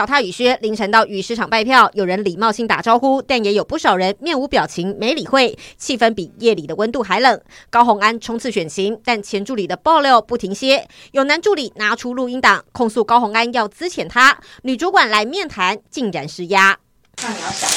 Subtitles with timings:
[0.00, 7.38] 脚踏雨靴，凌晨到雨市场卖票，有人礼貌性打招呼，但也有不少人面无表情，没理会，气氛比夜里的温度还冷。
[7.68, 16.78] 高鸿安冲刺选情，但前助理的爆料不停歇，有男助理拿出录音档控诉高鸿安要资遣他，女主管来面谈竟然施压。
[17.22, 17.68] 那你要想，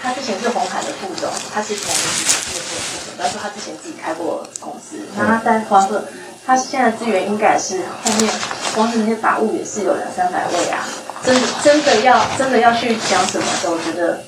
[0.00, 6.02] 他之前是红海的副总，他是前副总，不要说他之前自己开过公司，那他在黄鹤。
[6.46, 8.32] 他现在资源应该是后面
[8.72, 10.86] 光是那些法务也是有两三百位啊，
[11.24, 14.22] 真的真的要真的要去讲什么的，我觉得，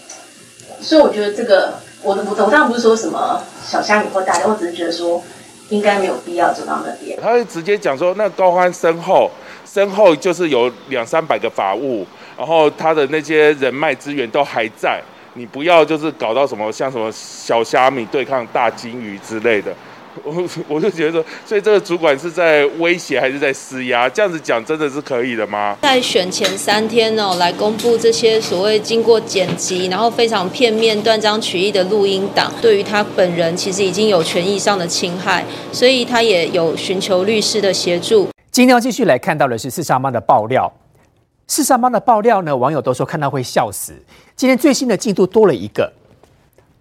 [0.81, 5.23] 所以我觉得这个我的我我当然不是说什么小虾米或大家，我只是觉得说
[5.69, 7.17] 应该没有必要走到那边。
[7.23, 9.31] 他会直接讲说，那高欢身后
[9.65, 12.05] 身后就是有两三百个法务，
[12.37, 15.01] 然后他的那些人脉资源都还在，
[15.35, 19.73] 你不要就是搞到什么像什么小虾米对抗大金鱼之类的。
[20.25, 24.09] 我 我就觉得说，所以这个主管是在威胁还是在施压？
[24.09, 25.77] 这样子讲真的是可以的吗？
[25.83, 38.29] 在选前三天呢，来公布这些所谓经过剪辑，然后非常片面、断章取义的录音档，对于他本人其实已经有权益上的侵害，所以他也有寻求律师的协助。
[38.51, 40.73] 今天要继续来看到的是四杀妈的爆料。
[41.47, 43.95] 四杀妈的爆料呢，网友都说看到会笑死。
[44.37, 45.91] 今天最新的进度多了一个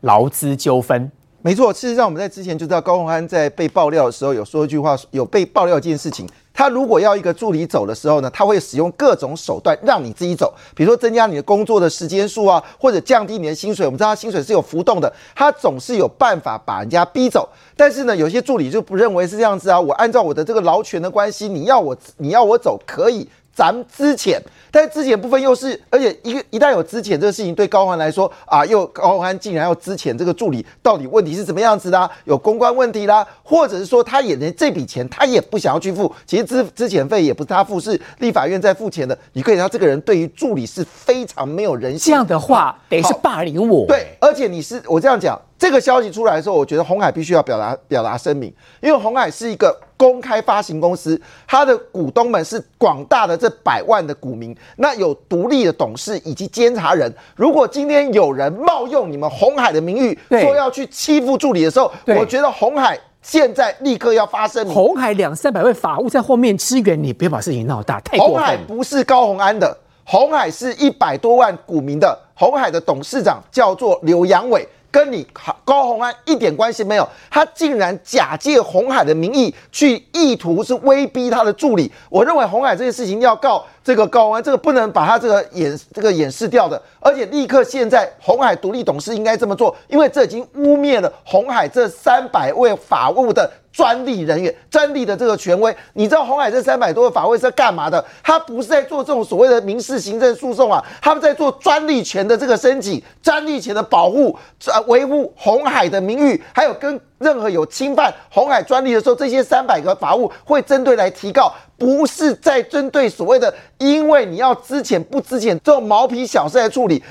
[0.02, 1.10] 劳资纠纷。
[1.44, 6.28] 没错，事实上我们在之前就知道高鸿安在被爆料的时候有说一句话，有被爆料一件事情。
[6.52, 13.86] 他如果要一个助理走的时候呢，他会使用各种手段让你自己走，比如说增加你的工作的时间数啊，或者降低你的薪水。
[13.86, 17.48] 我们知道他薪水是有浮动的，他总是有办法把人家逼走。
[17.76, 23.30] 但是呢，有些助理就不认为是这样子啊，我按照我的这个劳权的关系，你要我你要我走可以。
[23.58, 32.08] 咱之前，但是之前部分又是，而且一个一旦有资遣这个事情，对高欢来说啊，又高欢竟然要资遣这个助理，到底问题是怎么样子的？
[32.26, 39.18] 有公关问题啦，或者是说他也连这笔钱他也不想要去付，其实资资遣费也不是他付，是立法院在付钱的。
[39.34, 42.12] 你可以知道，这个人对于助理是非常没有人性。
[42.12, 43.88] 这样的话，等于是霸凌我。
[43.88, 45.36] 对，而且你是我这样讲。
[45.58, 57.12] 这个消息出来的时候，我觉得红海必须要表达表达声明，因为红海是一个公开发行公司，它的股东们是广大的这百万的股民，那有独立的董事以及监察人。
[57.36, 64.74] 如果今天有人冒用你们红海的名誉，说要去欺负助理的时候，我觉得红海现在立刻要发声明。
[64.74, 68.36] 红海两三百位法务在后面支援你，别把事情闹大，太过分。
[68.36, 69.76] 红海不是高红安的，
[70.06, 74.68] 红海是一百多万股民的，红海的董事长叫做刘阳伟。
[74.98, 75.24] 跟你
[75.64, 81.92] 高红安一点关系没有，他竟然假借红海的名义去意图是威逼他的助理。
[82.10, 93.48] 我认为红海这件事情要告这个高安，这个不能把他这个掩这个掩饰掉的，而且立刻现在红海独立董事应该这么做，因为这已经污蔑了红海这三百位法务的。
[93.78, 98.04] 专利人员、专利的这个权威，你知道红海这三百多个法位是干嘛的？
[98.24, 104.36] 他不是在做这种所谓的民事行政诉讼啊，他们在做专利权的这个申请、专利权的保护、
[104.66, 117.04] 呃维护红海的名誉，还有跟任何有侵犯红海专利的时候，这些三百个法务会针对来提告，不是在针对所谓的因为你要资遣不资遣这种毛皮小事来处理。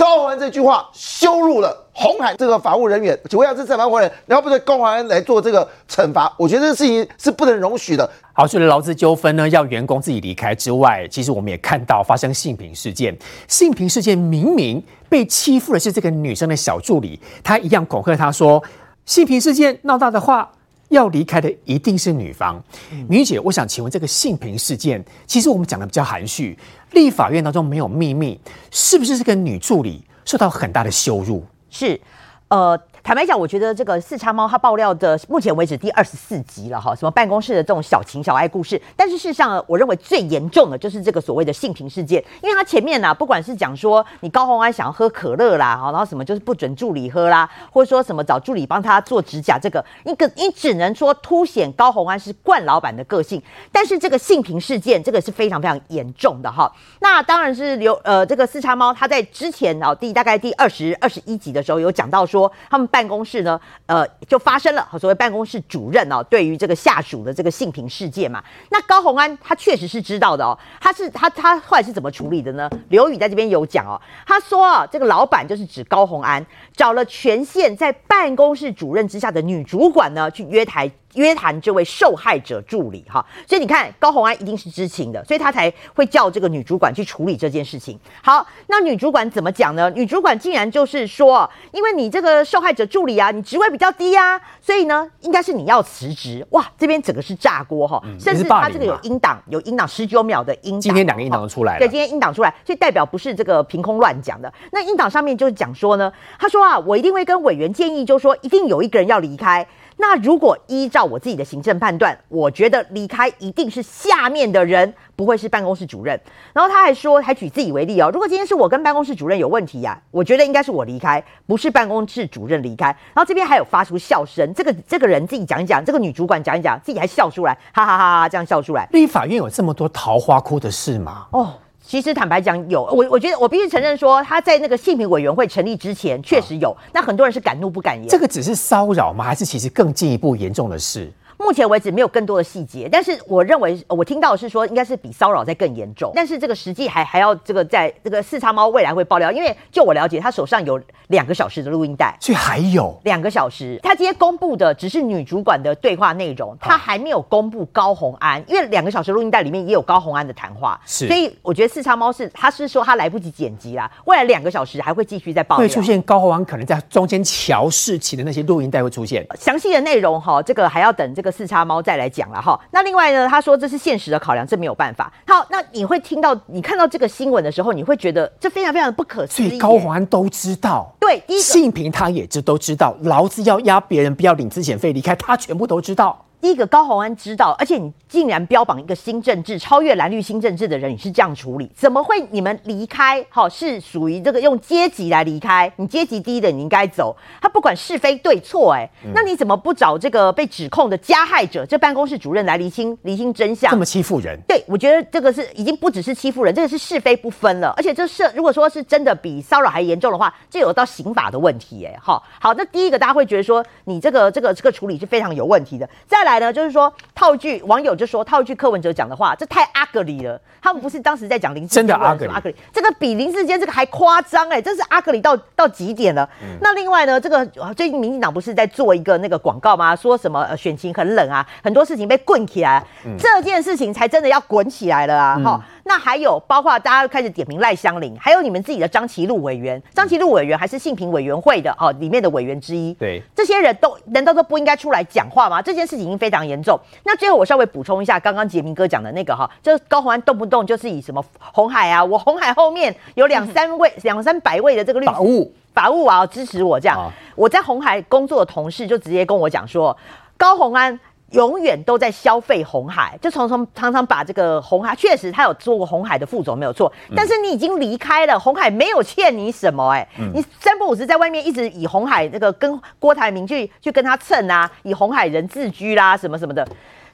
[0.00, 8.10] 高鸿安这句话羞辱了红海这个法务人员，请问一下，这法务人员，然后不对高鸿安来做这个惩罚，我觉得这个事情是不能容许的。
[8.32, 13.14] 好，除了劳资纠纷呢，要员工自己离开之外，其实我们也看到发生性平事件。
[13.46, 18.62] 性平事件明明被欺负的是这个女生的小助理，她一样恐吓她说，
[19.04, 20.50] 性平事件闹大的话。
[20.90, 22.62] 要离开的一定是女方，
[23.08, 26.56] 女姐，我想请问这个性平事件，其实我们讲的比较含蓄，
[26.92, 28.38] 立法院当中没有秘密，
[28.70, 31.44] 是不是这个女助理受到很大的羞辱？
[31.70, 32.00] 是，
[32.48, 32.78] 呃。
[33.02, 38.80] 坦白讲，我觉得这个四叉猫它爆料的目前为止第二十四集了哈，什么办公室的这种小情小爱故事。
[38.94, 53.42] 但是事实上，我认为最严重的就是这个所谓的性平事件，因为它前面呢，不管是讲说你高红安想要喝可乐啦，然后什么就是不准助理喝啦，或者说什么找助理帮他做指甲，这个一个你只能说凸显高红安是惯老板的个性。
[53.72, 56.70] 但是这个性平事件，这个是非常非常严重的哈。
[57.00, 62.89] 那当然是刘呃这个四叉猫他在之前啊第大概第二十二十一集的时候有讲到说他们。
[62.90, 72.68] 办公室呢，呃，就发生了所谓办公室主任哦，对于这个下属的这个性平事件嘛，那高红安他确实是知道的哦，他是他他后来是怎么处理的呢？
[72.88, 76.44] 刘宇在这边有讲哦，他说啊，这个老板就是指高红安，
[76.76, 87.98] 找了全县在办公室主任之下的女主管呢，去约台约谈这位受害者助理哈，所以你看高红安一定是知情的，所以他才会叫这个女主管去处理这件事情。
[88.22, 89.90] 好，那女主管怎么讲呢？
[89.90, 96.46] 女主管竟然就是说，因为你这个受害者助理啊，你职位比较低啊，所以呢，应该是你要辞职。
[96.50, 104.52] 哇，这边整个是炸锅哈，甚至他这个有音档，有音档十九秒的音档，今天两个音档都出来了，对，今天音档出来，所以代表不是这个凭空乱讲的。
[104.72, 109.66] 那音档上面就是讲说呢，他说啊，我一定会跟委员建议，就是说一定有一个人要离开。
[110.00, 116.18] 那如果依照我自己的行政判断，我觉得离开一定是下面的人，不会是办公室主任。
[116.54, 122.86] 然后他还说，还举自己为例哦，如果今天是我跟办公室主任有问题呀，我觉得应该是我离开，不是办公室主任离开。
[122.86, 128.88] 然后这边还有发出笑声，这个这个人自己讲一讲，这个女主管讲一讲，自己还笑出来，哈哈哈哈，这样笑出来。
[128.92, 131.26] 立法院有这么多桃花哭的事吗？
[131.32, 131.52] 哦。
[131.90, 136.72] 其实坦白讲，有我，我觉得我必须承认说，他在那个性平委员会成立之前，确实有。
[136.92, 138.06] 那很多人是敢怒不敢言。
[138.08, 139.24] 这个只是骚扰吗？
[139.24, 141.12] 还是其实更进一步严重的事？
[141.40, 150.78] 目前为止没有更多的细节，但是我认为我听到的是说应该是比骚扰在更严重，但是这个实际还还要这个在这个四叉猫未来会爆料，因为就我了解，他手上有
[151.08, 153.80] 两个小时的录音带，所以还有两个小时。
[153.82, 169.26] 他今天公布的只是女主管的对话内容，他还没有公布高红安，因为两个小时录音带里面也有高红安的谈话，是，所以我觉得四叉猫是他是说他来不及剪辑啦，未来两个小时还会继续在爆料，会出现高红安可能在中间调试起的那些录音带会出现。
[169.38, 172.10] 详细的内容哈，这个还要等这个四叉猫再来。
[172.10, 175.12] 讲了哈，那另外呢，他说这是现实的考量，这没有办法。
[175.28, 179.48] 好，那你会听到你看到这个新闻的时候，你会觉得这非常非常的不可思议。
[179.48, 186.26] 所以高环都知道，对，性平他也知都知道，劳资要压别人不要领资遣费离开，他全部都知道。
[186.40, 191.70] 第一个高鸿安知道，而且你竟然标榜一个新政治超越蓝绿新政治的人，你是这样处理？
[191.76, 193.24] 怎么会你们离开？
[193.28, 195.70] 好，是属于这个用阶级来离开？
[195.76, 203.70] 你阶级低的你应该走，他不管是非对错，哎，那你怎么不找这个被指控的加害者，这办公室主任来厘清厘清真相？
[203.70, 204.38] 这么欺负人？
[204.48, 207.74] 对，我觉得这个是已经不只是欺负人，这个是是非不分了。
[207.76, 215.86] 而且这是如果说是真的比骚扰还严重的话，这有到刑法的问题，哎，好，好，那第一个大家会觉得说你这个这个这个处理是非常有问题的。
[216.08, 216.29] 再来。
[216.30, 220.40] 来呢，就是说套句网友就说套句柯文哲讲的话，这太阿格里了。
[220.62, 226.28] 他们不是当时在讲林志真的阿格里，这个比林志坚这个还夸张哎，真是阿格里到到极点了。
[226.60, 227.44] 那另外呢，这个
[227.74, 229.96] 最近民进党不是在做一个那个广告吗？
[229.96, 232.84] 说什么选情很冷啊，很多事情被滚起来，
[233.18, 235.40] 这件事情才真的要滚起来了啊！
[235.42, 235.64] 哈。
[235.84, 242.92] 那还有包括大家开始点名赖香林，还有你们自己的张其禄委员，张其禄委员还是性平委员会的哦里面的委员之一。
[242.94, 245.60] 对，这些人都难道都不应该出来讲话吗？
[245.62, 246.78] 这件事情已经非常严重。
[247.04, 257.10] 那最后我稍微补充一下，刚刚杰明哥讲的那个哈，就是高宏安动不动就是以什么红海啊，我红海后面有两三位、两三百位的这个律法务法务啊支持我这样。
[257.34, 259.96] 我在红海工作的同事就直接跟我讲说，
[260.36, 260.98] 高宏安。
[261.30, 276.66] 永远都在消费红海，就从从常常把这个红海，确实他有做过红海的副总没有错，但是你已经离开了红海，没有欠你什么哎，你三不五时在外面一直以红海这个跟郭台铭去去跟他蹭啊，以红海人自居啦什么什么的。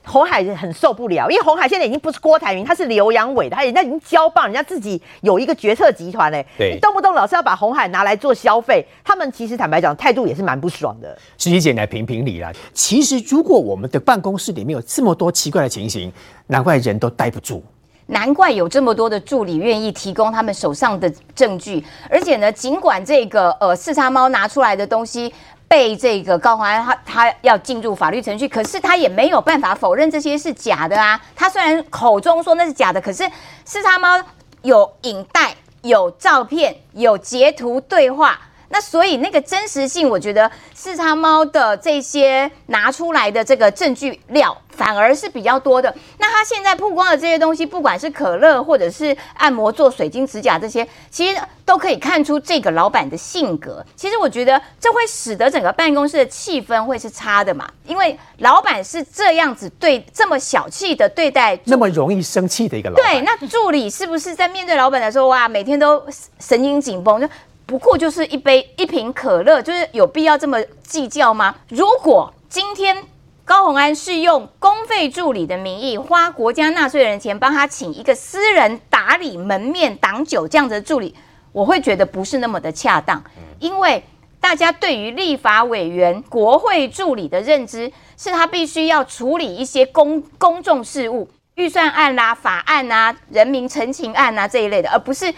[0.06, 11.18] 红海很受不了，因为红海现在已经不是郭台铭，他是刘阳伟的，他人家已经交棒，人家自己有一个决策集团嘞，对，动不动老是要把红海拿来做消费，他们其实坦白讲态度也是蛮不爽的。
[11.36, 12.52] 实际姐来评评理啦。
[12.72, 16.12] 其实如果我们的办公室里面有这么多奇怪的情形，
[16.46, 17.60] 难怪人都待不住，
[18.06, 25.34] 难怪有这么多的助理愿意提供他们手上的证据，而且呢，尽管这个呃四叉猫拿出来的东西。
[25.68, 31.20] 被这个高华安他他要进入法律程序，可是他也没有办法否认这些是假的啊。
[31.34, 33.28] 他虽然口中说那是假的，可是
[33.64, 34.20] 四叉猫
[34.62, 38.38] 有影带、有照片、有截图对话。
[38.68, 45.94] 那所以那个真实性，我觉得四叉猫的这些拿出来的这个证据料反而是比较多的。
[46.18, 53.84] 那他现在曝光的这些东西，不管是可乐或者是按摩做水晶指甲这些，其实都可以看出这个老板的性格。
[53.94, 63.12] 其实我觉得这会使得整个办公室的气氛会是差的嘛，因为老板是这样子对这么小气的对待，那么容易生气的一个老板。
[63.12, 66.02] 对，那助理是不是在面对老板的时候，哇，每天都
[66.38, 67.28] 神经紧绷就？
[67.66, 71.52] 不过就是一杯一瓶可乐，就是有必要这么计较吗？
[71.68, 72.96] 如果今天
[73.44, 81.12] 高鸿安是用公费助理的名义，花国家纳税人钱帮他请一个私人打理门面挡酒这样子的助理，
[81.50, 83.20] 我会觉得不是那么的恰当。
[83.58, 84.04] 因为
[84.40, 95.34] 大家对于立法委员、国会助理的认知，是他必须要处理一些公公众事务、预算案啦、法案啊、人民陈情案啊这一类的，而不是。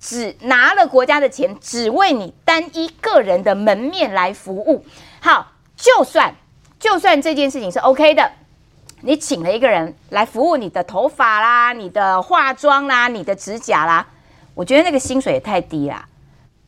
[0.00, 4.84] 只拿了国家的钱，只为你单一个人的门面来服务。
[5.20, 6.34] 好，就算
[6.78, 8.32] 就算这件事情是 OK 的，
[9.02, 14.06] 你请了一个人来服务你的头发啦、你的化妆啦、你的指甲啦，
[14.54, 16.06] 我觉得那个薪水也太低啦。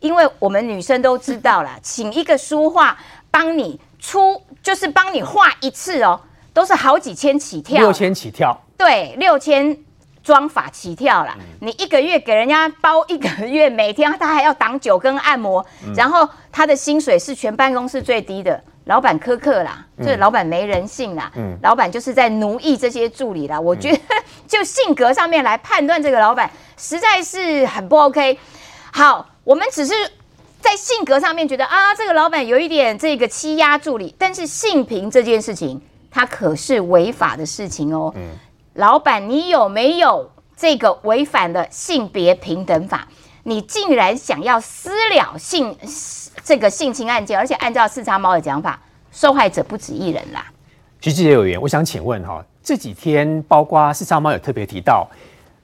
[0.00, 2.98] 因为我们女生都知道啦， 请一个书画
[3.30, 6.20] 帮你出，就是帮你画一次哦，
[6.52, 9.78] 都是好几千起跳，六千起跳，对，六千
[10.22, 11.36] 妆法起跳啦。
[11.60, 15.64] 你一个月给人家包一个月，每天他还要挡酒跟按摩，
[15.96, 18.62] 然后他的薪水是全办公室最低的。
[18.86, 21.30] 老板苛刻啦，这老板没人性啦，
[21.62, 23.60] 老板就是在奴役这些助理啦。
[23.60, 23.98] 我觉得
[24.48, 28.36] 就性格上面来判断这个老板，实在是很不 OK。
[28.92, 29.94] 好，我们只是
[30.60, 38.12] 在性格上面觉得啊，这个老板有一点这个欺压助理，但是性平这件事情，它可是违法的事情哦。
[38.74, 43.06] 老板，你有没有这个违反了性别平等法？
[43.44, 45.76] 你竟然想要私了性
[46.44, 50.46] 这个性侵案件，而且按照四叉猫的讲法，受害者不止一人啦。
[51.00, 55.06] 徐志杰委员，我想请问哈，这几天包括四叉猫有特别提到，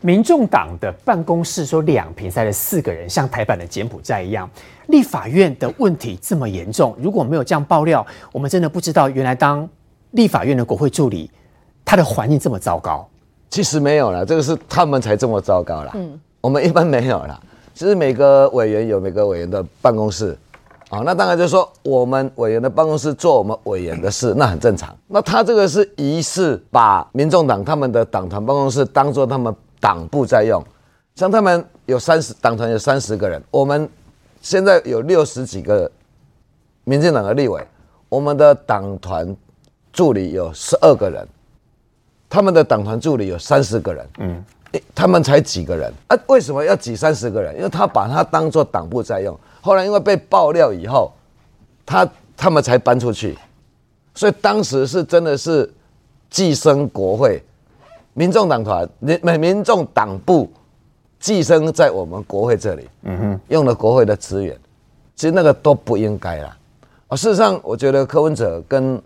[0.00, 4.50] 民众党的办公室说两瓶塞了四个人，像台版的柬埔寨一样。
[4.88, 9.68] 立法院的问题这么严重，如果没有这样爆料，我们真的不知道原来当
[10.10, 11.30] 立法院的国会助理，
[11.88, 13.08] 他的环境这么糟糕。
[13.48, 15.92] 其实没有啦，这个是他们才这么糟糕啦。
[15.94, 17.40] 嗯，我们一般没有啦。
[17.72, 20.36] 其实每个委员有每个委员的办公室，
[20.90, 24.94] 啊，那当然就是说我们委员的办公室做我们委员的事，那很正常。
[25.06, 30.62] 那他这个是疑似把民众党他们的党团办公室当做他们党部在用，
[31.14, 33.88] 像他们有三十党团有三十个人，我们
[34.42, 35.90] 现在有六十几个
[36.84, 37.66] 民进党的立委，
[38.10, 39.34] 我们的党团
[39.90, 41.26] 助理有十二个人，
[42.28, 44.44] 他们的党团助理有三十个人，嗯。
[44.94, 46.18] 他们才几个人啊？
[46.26, 47.56] 为什么要挤三十个人？
[47.56, 49.34] 因为他把他当做党部在用。
[49.62, 51.10] 后来因为被爆料以后，
[51.86, 52.06] 他
[52.36, 53.34] 他们才搬出去。
[54.14, 55.72] 所以当时是真的是
[56.28, 57.42] 寄生国会、
[58.12, 60.52] 民众党团、民民众党部
[61.18, 62.86] 寄生在我们国会这里。
[63.04, 64.54] 嗯哼，用了国会的资源，
[65.16, 66.54] 其实那个都不应该啦。
[67.06, 69.00] 啊，事实上，我觉得柯文哲跟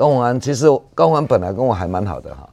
[0.00, 2.48] 高鸿安，其实高鸿安本来跟我还蛮好的哈。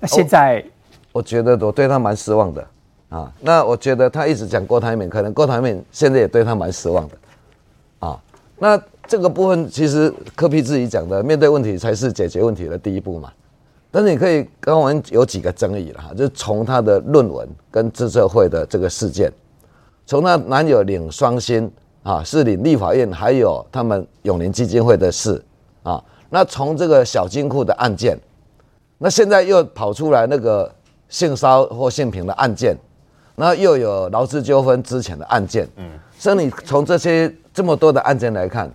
[0.00, 0.64] 那现在？
[1.12, 2.66] 我觉得我对他蛮失望的，
[3.08, 7.14] 啊，那我觉得他一直讲郭台铭，可能郭台铭现在也对他蛮失望的，
[8.00, 8.20] 啊，
[8.58, 13.32] 那这个部分其实柯皮自己讲的，面对问题才是解决问题的第一步嘛。
[13.92, 19.32] 但是你可以跟我们有几个争议了哈，就是从他的论文跟自测会的这个事件，
[20.04, 21.70] 从他男友领双薪
[22.02, 25.40] 啊，是领立法院还有他们永年基金会的事
[25.84, 28.18] 啊，那从这个小金库的案件，
[28.98, 30.72] 那现在又跑出来那个。
[31.10, 32.76] 性骚或性平的案件，
[33.34, 38.66] 那又有劳资纠纷之前的案件，嗯，所以你从这些这么多的案件来看，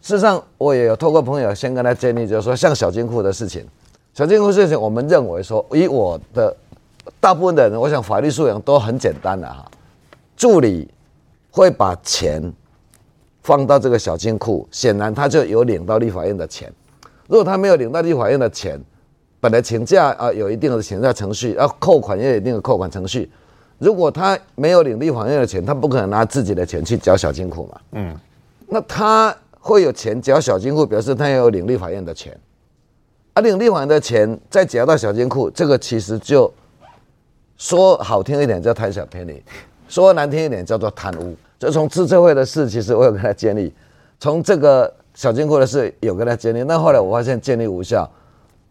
[0.00, 3.66] 事实上我也有透过朋友先跟他建议，就是说像小金库的事情，
[4.14, 6.56] 小金库事情，我们认为说，以我的
[7.18, 9.68] 大部分的人，我想法律素养都很简单的哈，
[10.36, 10.88] 助理
[11.50, 12.40] 会把钱
[13.42, 16.72] 放到这个小金库，显然他就有领到立法院的钱，
[17.32, 18.78] 如果他没有领到立法院的钱。
[19.40, 23.28] 本来请假啊，有一定的请假程序，要扣款也有一定的扣款程序。
[23.78, 27.80] 如果他没有领立法院的钱，他不可能拿自己的钱去缴小金库嘛。
[27.92, 28.16] 嗯，
[28.68, 32.38] 那他会有钱缴小金库，表示他也有领立法院的钱。
[33.32, 36.52] 啊，领立法院的钱再缴到小金库，这个其实就
[37.56, 39.42] 说好听一点叫贪小便宜，
[39.88, 41.34] 说难听一点叫做贪污。
[41.58, 43.72] 就从资策会的事，其实我有跟他建议，
[44.20, 48.10] 从这个小金库的事有跟他建立，那后来我发现建立无效。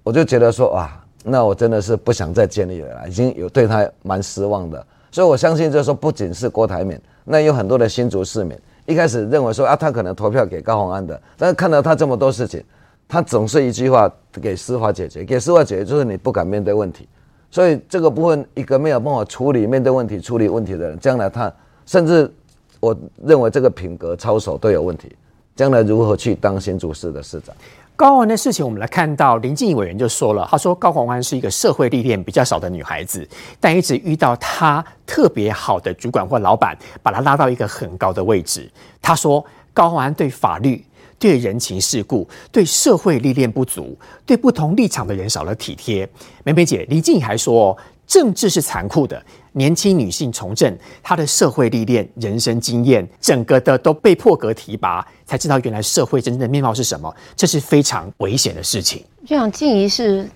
[0.03, 4.83] 我就觉得说啊，那我真的是不想再建立了，已经有对他蛮失望的。
[5.11, 8.57] 所以我相信，就是说，不仅是郭台铭，那有很多的新竹市民，
[8.87, 12.63] 一开始认为说啊，他可能投票给高鸿安的，但是看到他这么多事情，
[13.07, 17.07] 他总是一句话给司法解决，给司法解决就是你不敢面对问题。
[17.51, 21.53] 所以这个部分，一个没有办法处理面对问题、处理问题的人，将来他
[21.85, 22.31] 甚至
[22.79, 25.15] 我认为这个品格操守都有问题，
[25.61, 27.55] 将来如何去当新竹市的市长？
[27.95, 33.27] 高宏安的事情，我们来看到林静怡委员就说了，他说高宏安是一个社会历练比较少的女孩子，
[33.59, 38.67] 但一直遇到他特别好的主管或老板，把他拉到一个很高的位置。
[39.03, 40.83] 他说高宏安对法律、
[41.19, 46.09] 对人情世故、对社会历练不足，对不同立场的人少了体贴。
[46.43, 47.77] 梅梅姐，林静怡还说。
[48.07, 59.03] 政治是残酷的，年轻女性从政，她的社会历练、人生经验，整个的都被破格提拔，才知道原来社会真正的面貌是什么，这是非常危险的事情。
[59.25, 60.29] 就像静怡是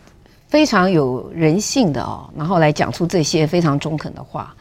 [0.47, 4.53] 非常有人性的哦，然后来讲出这些非常中肯的话。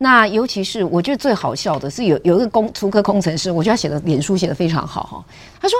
[0.00, 5.24] 那尤其是我觉得最好笑的是有有一个工，图科工程师，我觉得他写的脸书写的非常好哈。
[5.60, 5.76] 他说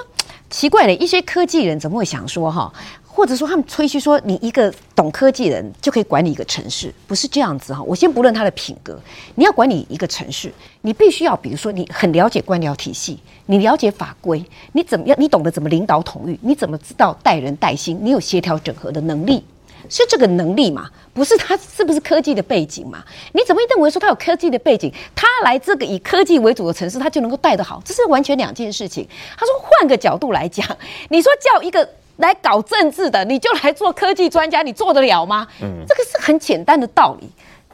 [0.51, 2.73] 奇怪了，一些科技人怎么会想说哈？
[3.19, 7.83] 或者说他们吹嘘说你一个懂科技人就可以管理一个城市，不是这样子哈。
[7.83, 8.97] 我先不论他的品格，
[9.35, 15.17] 你要管理一个城市，你必须要比如说你很了解官僚体系，你了解法规，你怎么样？
[15.21, 17.99] 你懂得怎么领导统御，你怎么知道带人带心？
[18.01, 19.43] 你有协调整合的能力，
[19.89, 20.89] 是这个能力嘛？
[21.13, 23.03] 不是他是不是科技的背景嘛？
[23.33, 27.83] 你怎么会认为说他有科技的背景，他来这个以科技为主的城市，他就能够带得好？
[27.85, 29.05] 这是完全两件事情。
[29.37, 30.65] 他说换个角度来讲，
[31.09, 31.89] 你说叫一个。
[32.19, 35.47] 来搞政治的，你就来做科技专家，你做得了吗？
[35.63, 37.29] 嗯，这个是很简单的道理，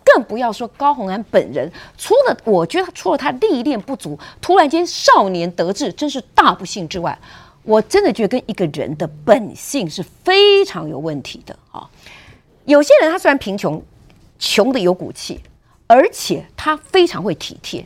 [0.04, 1.70] 更不要说高鸿安本人。
[1.96, 7.18] 除了我觉得，除了他历练不足，突然间少年得志，真是大不幸之外，
[7.62, 11.88] 我真的觉得跟一个人的本性是非常有问题的啊。
[12.66, 13.82] 有些人他虽然贫穷，
[14.38, 15.40] 穷的有骨气，
[15.86, 17.82] 而且他非常会体贴；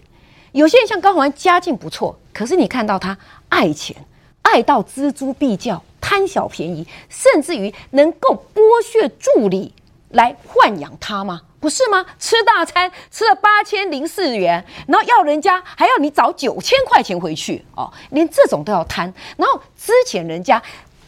[0.51, 3.17] 有些人像高鸿安家境不错，可是你看到他
[3.49, 3.97] 爱钱，
[4.43, 5.81] 爱到锱铢必较。
[6.09, 9.75] 贪小便宜，甚至于能够剥削助理
[10.09, 11.43] 来豢养他吗？
[11.61, 12.07] 不是吗？
[12.19, 19.13] 吃大餐吃了八千零四元，然后要人家还要你找九千块钱回去哦，连这种都要贪。
[19.37, 20.63] 然后之前人家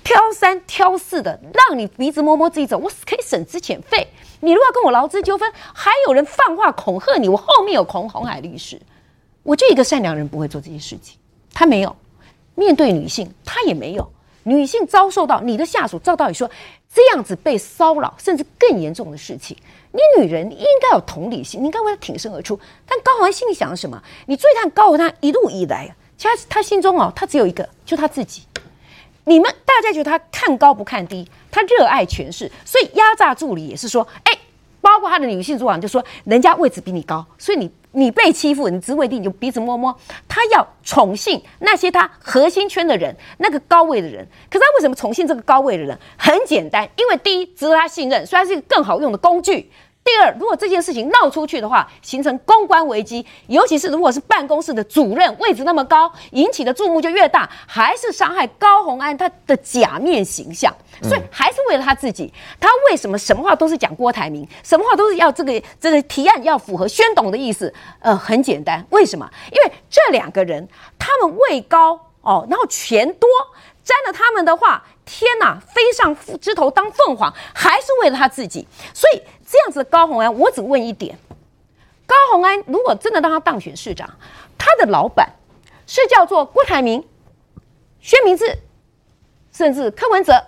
[0.05, 4.07] 挑三挑四的，让你鼻子摸摸自己走，我可以省资遣费。
[4.41, 8.79] 你如果要跟我劳资纠纷，还有人放话恐吓你，我后面有孔红海律师。
[9.45, 11.17] 我就一个善良人不会做这些事情，
[11.55, 11.97] 他没有
[12.55, 14.13] 面对女性，他也没有。
[14.51, 16.51] 女性遭受到你的下属照道理说
[16.93, 19.57] 这样子被骚扰，甚至更严重的事情，
[19.93, 22.59] 你女人应该有同理心，你应该为她挺身而出。
[22.85, 24.03] 但高宏安心里想的什么？
[24.27, 28.43] 你追探高宏安一路以来，其实他心中哦，他只有一个，就他自己。
[29.25, 34.33] 你们大家觉得他看高不看低，他热爱权势，所以压榨助理也是说，哎，
[34.81, 37.71] 包括他的女性主管就说，人家位置比你高，所以你。
[37.93, 39.93] 你被欺负，你职位低，你就鼻子摸摸。
[40.29, 44.25] 他要宠幸那些他核心圈的人，那个高位的人。
[44.49, 45.99] 可是他为什么宠幸这个高位的人？
[46.17, 49.69] 很简单，因为第一值得他信任，虽然是一个更好用的工具。
[50.03, 60.75] 第二，如果这件事情闹出去的话，形成公关危机，尤其是如果是办公室的主任位置那么高，引起的注目就越大，还是伤害高红安他的假面形象。
[61.03, 67.73] 所以还是为了他自己，他为什么什么话都是讲郭台铭，什么话都是要这个这个提案要符合宣董的意思？
[68.01, 69.31] 呃，很简单，为什么？
[69.53, 73.29] 因为这两个人他们位高哦，然后钱多，
[73.83, 78.69] 沾了他们的话，天呐，飞上枝头当凤凰，还是为了他自己。
[78.95, 81.19] 所以这样子的高鸿安，我只问一点：
[82.07, 84.09] 高鸿安如果真的让他当选市长，
[84.57, 85.35] 他的老板
[85.85, 87.05] 是叫做郭台铭、
[88.01, 88.57] 薛明志，
[89.53, 90.47] 甚至柯文哲。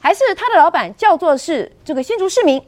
[0.00, 2.62] 还是他的老板叫做是这个新竹市民，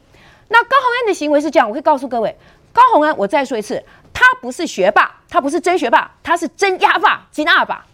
[0.48, 2.34] 那高鸿安的行为是这样，我可以告诉各位，
[2.72, 7.84] 高鸿安，我再说一次，他不是学霸，他不是真学霸，他是真鸭霸金二霸，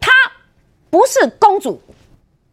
[0.00, 0.10] 他
[0.88, 1.78] 不是公主，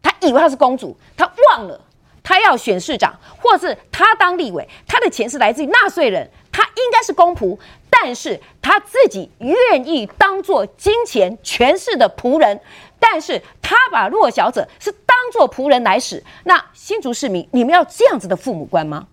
[0.08, 1.78] 他以为他是公主，他忘了
[2.22, 7.58] 他要选市长，或是他当立委，他的钱是来自于纳税人，他应该是公仆，
[7.90, 12.58] 但是他自己愿意当做金钱权势的仆人。
[13.00, 19.06] 但是他把弱小者是当做仆人来使，那新竹市民，你们要这样子的父母官吗？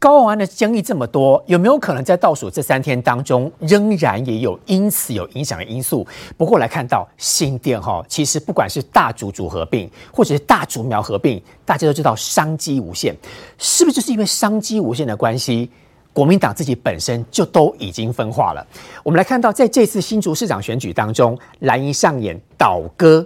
[0.00, 6.06] 高鸿安的争议这么多，有没有可能在倒数这三天当中，仍然也有因此有影响的因素？
[6.38, 13.14] 不过来看到新店哈，其实不管是大竹竹合并，或者是大竹苗合并，大家都知道商机无限，
[13.58, 15.70] 是不是就是因为商机无限的关系？
[16.14, 18.66] 国民党自己本身就都已经分化了。
[19.02, 23.24] 我们来看到，在这次新竹市长选举当中，蓝营上演倒戈。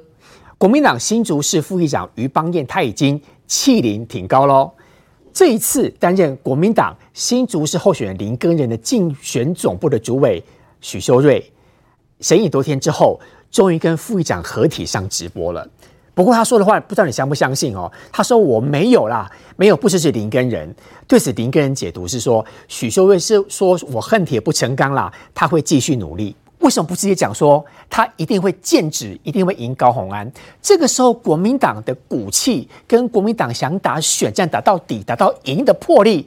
[0.59, 4.73] 国民党新竹市副议长于邦彦他已经气龄挺高喽。
[5.35, 10.41] 这一次担任国民党新竹市候选人林根仁的竞选总部的主委
[10.81, 11.45] 许修睿，
[12.21, 13.19] 审议多天之后，
[13.51, 15.69] 终于跟副议长合体上直播了。
[16.15, 17.91] 不过他说的话，不知道你相不相信哦。
[18.13, 20.73] 他说我没有啦，没有不支持林根人。
[21.09, 26.37] 对此，林根人解读是说，许秀瑞是说我恨铁不成钢啦，他会继续努力。
[26.65, 30.29] 为什么不直接讲说他一定会剑指，一定会赢高鸿安？
[30.63, 36.27] 这个时候，国民党的骨气跟国民党想打选战打到底、打到赢的魄力，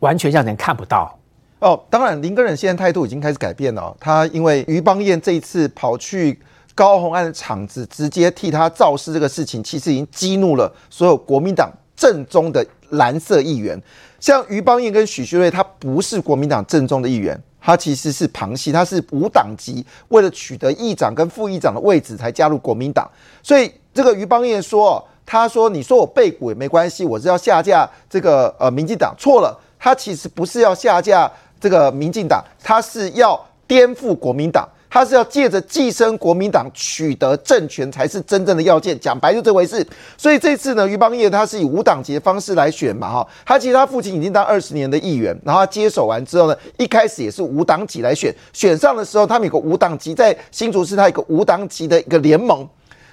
[0.00, 1.16] 完全让人看不到。
[1.60, 3.96] 哦，当然，林根人现在态度已经开始改变了。
[4.00, 6.38] 他因为于邦彦这一次跑去。
[6.74, 13.76] 高鸿安的场子直接替他造势，这个事情其实已经激怒了所有国民党正宗的蓝色议员。
[14.20, 23.08] 像于邦彦跟许旭瑞，他不是国民党正宗的议员，他其实是旁系，他是无党籍，为了取得议长跟副议长的位置才加入国民党。
[23.42, 34.66] 所以这个于邦彦说，他说你说我背骨也没关系，我是要下架这个呃民进党，错了，他其实不是要下架这个民进党，他是要颠覆国民党。
[34.90, 39.86] 他是要借着寄生国民党取得政权才是真正的要件，讲白就这回事。
[40.16, 52.68] 所以这次呢，于邦业他是以无党籍的方式来选嘛，哈，他其实他父亲已经当二十年的议员，然后他接手完之后呢，一开始也是无党籍来选，选上的时候他们有个无党籍，在新竹市他有个无党籍的一个联盟。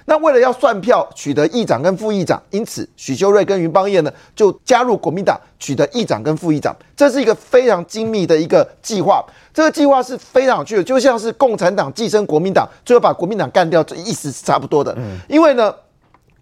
[0.08, 9.24] 那为了要算票取得议长跟副议长，因此许修睿跟云邦彦呢就加入国民党取得议长跟副议长，这是一个非常精密的一个计划。
[9.52, 14.96] 这个计划是非常有趣的，就像是共产党寄生国民党，最后把国民党干掉，这意思是差不多的。
[15.28, 15.74] 因为呢，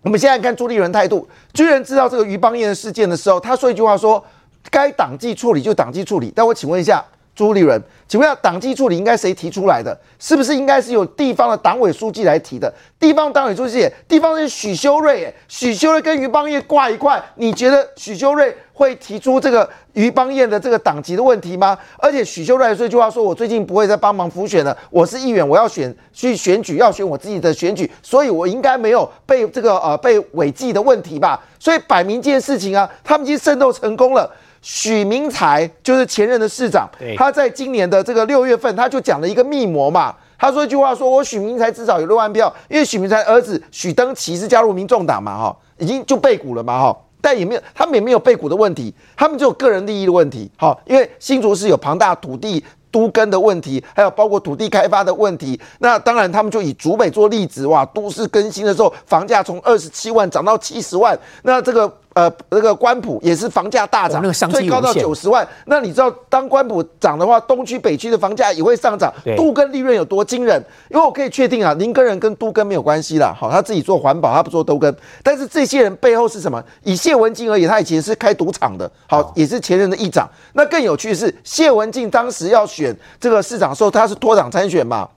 [0.02, 4.22] 我们现在看朱立伦态度，居然知道这个于邦彦的事件的时候，他说一句话说：
[4.70, 6.30] 该党纪处理就党纪处理。
[6.36, 7.02] 但我请问一下。
[7.34, 9.98] 朱立伦，请问下党纪处理应该谁提出来的？
[10.18, 12.72] 是不是应该是由地方的党委书记来提的？
[12.98, 21.76] 地方党委书记，地方是许修睿，许修睿跟于邦彦挂一块，你觉得许修睿会提出这个于邦彦的这个党籍的问题吗？
[21.98, 31.42] 而且许修睿这句话说：“我最近不会再帮忙辅选了，我是议员，我要选去选举，要选我自己的选举，所以我应该没有被这个呃被违纪的问题吧？
[31.58, 34.30] 所以摆明这件事情啊，他们已经渗透成功了。”
[34.64, 40.14] 许明才就是前任的市长，他在今年的这个六月份，他就讲了一个密谋嘛。
[40.38, 55.60] 他说一句话，说我许明才至少有六万票，因为许明才儿子许登奇是加入民众党嘛，哈，已经就被股了嘛，哈，但也没有，他们也没有被股的问题，他们只有个人利益的问题，好，因为新竹是有庞大土地都根的问题，还有包括土地开发的问题。
[55.78, 61.90] 那当然，他们就以竹北做例子，哇，都市更新的时候，房价从二十七万涨到七十万，那这个。
[62.14, 64.22] 呃，那个官埔也是房价大涨，
[64.52, 65.46] 最高到九十万。
[65.66, 69.12] 那你知道，当官埔涨的话，东区、北区的房价也会上涨。
[69.36, 70.62] 都跟利润有多惊人？
[70.90, 73.34] 因为我可以确定啊，林根人跟都跟没有关系啦。
[73.36, 74.96] 好，他自己做环保，他不做都跟。
[75.24, 76.62] 但是这些人背后是什么？
[76.84, 80.30] 以谢文静而言，他以前是开赌场的，好，也是前任的议长。
[80.52, 85.08] 那更有趣的是，谢文静当时要选这个市长的时候，他是脱党参选嘛，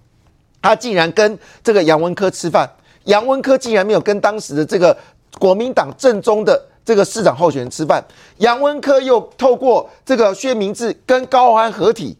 [0.64, 2.68] 他竟然跟这个杨文科吃饭，
[3.04, 4.98] 杨文科竟然没有跟当时的这个
[5.38, 6.60] 国民党正宗的。
[6.88, 8.02] 这个市长候选人吃饭，
[8.38, 12.18] 杨文科又透过这个薛明志跟高安合体，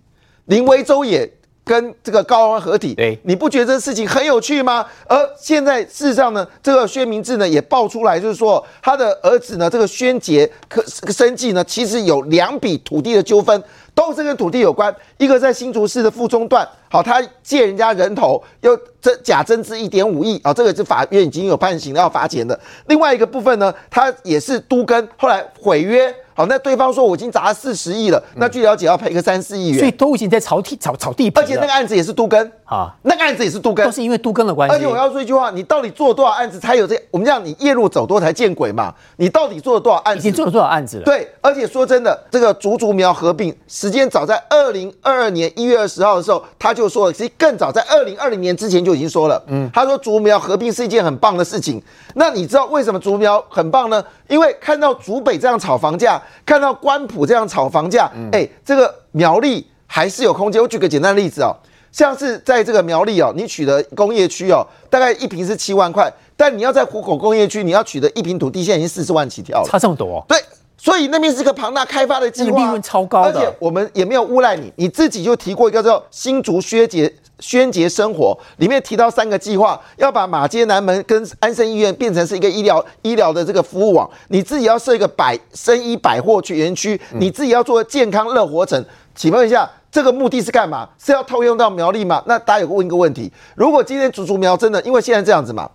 [0.48, 1.32] 林维洲也
[1.64, 4.86] 跟这个高安合体，对，你不觉得这事情很有趣吗？
[5.08, 13.64] 而现在事实上呢，这个薛明志呢也爆出来，就是说他的儿子呢，这个宣杰可生计呢，其实有两笔土地的纠纷。
[13.96, 22.58] 都是跟土地有关，一个在新竹市的富中段，好，他借人家人头又增假增资一点五亿啊，这个是法院已经有判刑要罚钱的。
[22.88, 26.14] 另外一个部分呢，他也是都跟后来毁约。
[26.34, 34.76] 好，那对方说我已经砸了四十亿了，那据了解要赔个三四亿元，所以都已经在炒地炒炒地而且那个案子也是都跟啊，那个案子也是都跟，都是因为都跟的关系。
[34.76, 36.96] 而且我要说一句话，你到底做了多少案子才有这？
[37.10, 40.20] 我们讲你夜路走多才见鬼嘛，你到底做了多少案子？
[40.20, 41.04] 已经做了多少案子了？
[41.06, 51.82] 对，而且说真的，这个竹竹苗合并时间早在二零二二年一月二十号的时候，他就说了，其实更早在二零二零年之前就已经说了，嗯，他说竹苗合并是一件很棒的事情。
[52.14, 54.04] 那你知道为什么竹苗很棒呢？
[54.30, 60.62] 因为看到竹北这样炒房价，看到关埔这样炒房价，哎，这个苗栗还是有空间。
[60.62, 61.56] 我举个简单的例子哦，
[61.92, 70.24] 像是在这个苗栗哦，你取得工业区哦，大概一平是七万块，但你要在湖口工业区，你要取得一平土地，现在已经四十万起跳了，差这么多。
[70.28, 70.38] 对，
[70.78, 77.14] 所以那边是一个庞大开发的计划，利润超高的，而且我们也没有诬赖你，你自己就提过一个叫新竹削节。
[77.40, 84.10] 宣杰生活里面提到三个计划，要把马街南门跟安生医院变成是一个医疗医疗的这个服务网。
[84.30, 88.84] 你自己要设一个百生医百货去园区，你自己要做健康乐活城。
[89.14, 90.90] 请问一下，这个目的是干嘛？
[90.98, 92.24] 是要套用到苗栗吗？
[92.26, 95.70] 那大家有个问一个问题：如果今天竹竹苗真的，因为现在这样子嘛，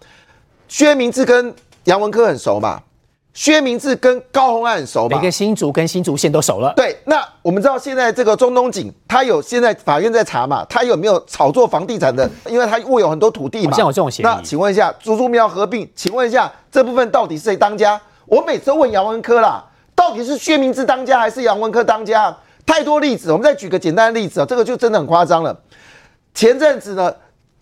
[0.66, 2.82] 薛明志跟杨文科很熟嘛。
[3.34, 5.16] 薛明志跟高洪安很熟吧？
[5.16, 6.72] 每个新竹跟新竹县都熟了。
[6.76, 10.64] 对，那我们知道现在这个中东锦，他有现在法院在查嘛？
[10.68, 12.28] 他有没有炒作房地产的？
[12.46, 13.72] 因为他握有很多土地嘛。
[13.74, 14.28] 像我这种嫌疑。
[14.28, 17.98] 那请问一下，竹竹苗合并，请问一下这部分到底是谁当家？
[18.26, 19.64] 我每次都问杨文科啦，
[19.94, 22.36] 到底是薛明志当家还是杨文科当家？
[22.66, 25.58] 太多例子，我们再举个简单的例子啊，这个就真的很夸张了。
[26.34, 27.12] 前阵子呢，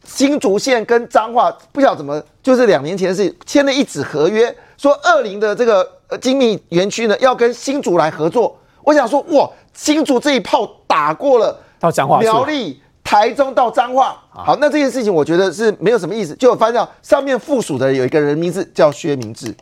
[0.04, 4.52] 新竹县跟彰化不晓得怎么，就是两年前的事，签了一纸合约。
[4.80, 5.86] 说二零的这个
[6.22, 8.56] 精密园区呢，要跟新竹来合作。
[8.82, 14.16] 我想说，哇，新竹这一炮打过了，到彰化、苗栗、台中到彰化。
[14.30, 16.34] 好，那这件事情我觉得是没有什么意思。
[16.36, 19.54] 就我发现上面附属的有一个人名字叫薛明志，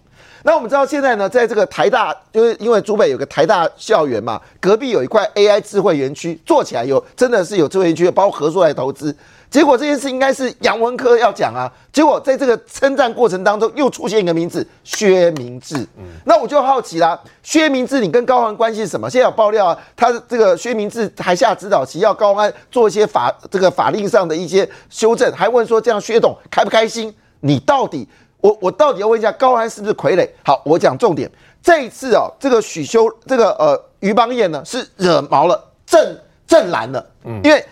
[0.45, 9.13] 那我们知道现在呢，在这个台大，就是因为竹北有个台大校园嘛，隔壁有一块 AI 智慧园区，做起来有真的是有智慧园区，包括合作来投资。
[9.51, 15.87] 结果这件事应该是杨文科要讲啊，结果在这个称赞过程当中又出现一个名字薛明志。
[16.25, 19.09] 那我就好奇啦，薛明志你跟高安关系是什么？
[19.09, 27.15] 现在有爆料啊，他这个薛明志还下指导棋，要高安做一些法这个法令上的一些修正，还问说这样薛董开不开心？
[27.41, 28.07] 你到底
[28.43, 30.29] 我我到底要问一下高安是不是傀儡？
[30.45, 31.31] 好，我讲重点，
[31.63, 37.07] 这一次哦，这个许修这个呃于邦彦呢是惹毛了郑郑蓝了，
[37.43, 37.65] 因为。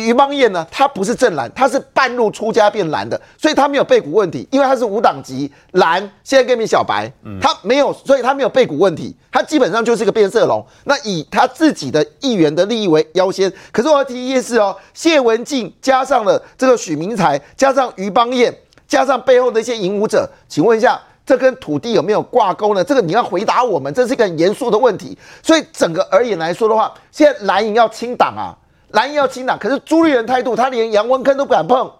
[0.00, 10.64] 于邦彦呢，他不是正蓝，他是半路出家变蓝的，所以他没有背股问题，因为他是无党籍蓝，现在跟你小白，他没有，所以他没有背股问题，他基本上就是个变色龙。
[10.84, 13.52] 那以他自己的议员的利益为优先。
[13.72, 18.54] 可是我要提一件事哦，谢文静加上了这个许明才，加上于邦彦，
[18.88, 22.82] 加上背后的一些引武者，请问一下，这跟土地有没有挂钩呢？
[22.82, 25.16] 这个你要回答我们，这是一个很严肃的问题。
[25.42, 28.56] 所以整个而言来说的话，现在蓝营要清党啊。
[28.92, 31.90] 蓝营要清党，可是朱立伦态度，他连杨文坑都不敢碰，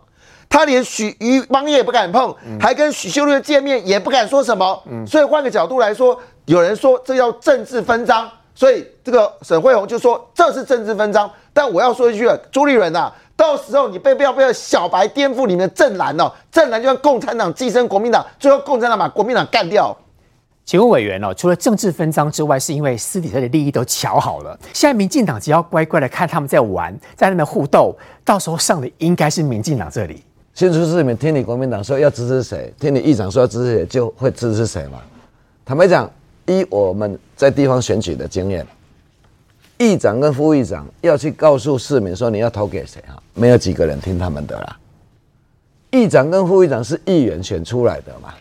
[0.49, 4.83] 他连许于邦业也不敢碰，还跟许秀莲见面也不敢说什么。
[5.07, 11.31] 所以换个角度来说，有人说这叫政治分赃，所以这个沈惠宏就说这是政治分赃。
[11.53, 19.96] 但我要说一句了，朱立伦呐，到时候你被不要不要小白颠覆你们的正蓝哦，正蓝就像共产党寄生国民党，最后共产党把国民党干掉。
[20.66, 24.59] 请问委员哦，除了政治分赃之外，是因为私底下的利益都瞧好了。
[24.72, 30.20] 现在民进党只要乖乖的看他们在玩，在那边互斗，到时候上的应该是民进党这里。
[30.55, 35.00] 新竹市民听你国民党说要支持谁，听你议长说要支持谁，就会支持谁嘛？
[35.64, 36.11] 坦白讲，
[36.46, 38.66] 依我们在地方选举的经验，
[39.79, 43.14] 议长跟副议长要去告诉市民说你要投给谁啊？
[43.35, 44.76] 没有几个人听他们的啦。
[45.92, 48.35] 议长跟副议长是议员选出来的嘛？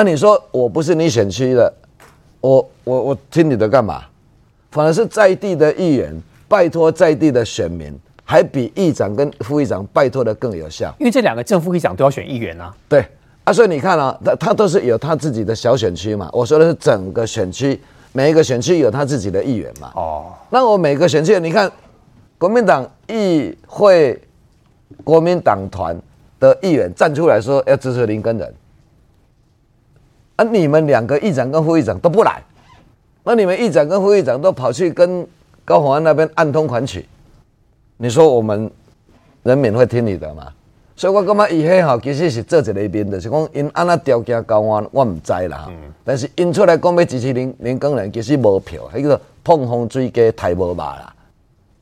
[0.00, 1.70] 那你说我不是你选区的，
[2.40, 4.02] 我我我听你的干嘛？
[4.70, 10.90] 反而是在地的议员拜托在地的选民，还比议长跟副议长拜托的更有效。
[10.98, 12.74] 因为这两个正副议长都要选议员啊。
[12.88, 13.04] 对
[13.44, 16.30] 啊，所以你看啊，他他都是有他自己的小选区嘛。
[16.32, 17.78] 我说的是整个选区，
[18.12, 19.92] 每一个选区有他自己的议员嘛。
[19.96, 20.32] 哦。
[20.48, 21.70] 那我每个选区，你看
[22.38, 24.18] 国民党议会、
[25.04, 25.94] 国民党团
[26.38, 28.54] 的议员站出来说要支持林根人。
[30.40, 30.44] 啊！
[30.50, 32.42] 你们两个议长跟副议长都不来，
[33.24, 35.26] 那你们议长跟副议长都跑去跟
[35.66, 37.06] 高鸿安那边暗通款曲，
[37.98, 38.70] 你说我们
[39.42, 40.46] 人民会听你的吗？
[40.96, 45.66] 所以我感觉伊迄吼其实是做一个面，就是讲因安那条件高安，我唔知啦。
[45.68, 45.76] 嗯。
[46.04, 51.12] 但是因出来讲要支持林林更人，其实无票，迄个碰风追鸡太无马啦，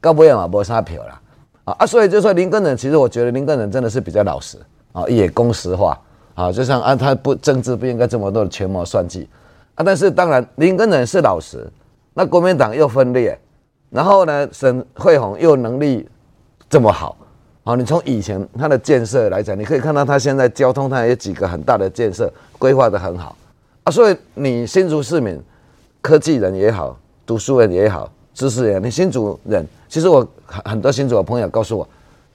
[0.01, 1.21] 到尾嘛无啥票啦。
[1.65, 1.87] 啊啊！
[1.87, 4.59] 所以就说林更人，其实我觉得林更人真的是比较老实
[4.93, 5.97] 啊，也公实话。
[6.39, 9.29] 啊，就像啊，他不政治不应该这么多的权谋算计
[9.75, 9.83] 啊。
[9.85, 11.69] 但是当然，林根人是老实，
[12.15, 13.37] 那国民党又分裂，
[13.91, 16.09] 然后呢，沈惠宏又能力
[16.71, 17.17] 这么好，
[17.65, 23.35] 啊，你从以前他的建设来讲，你可以看到他现在交通他有几个很大的建设规划的很好
[23.83, 23.91] 啊。
[23.91, 25.43] 所以你新竹市民，
[26.01, 26.97] 科技人也好，
[27.27, 31.89] 读书人也好，知识人，你新竹人，其实我很很多新竹的朋友告诉我。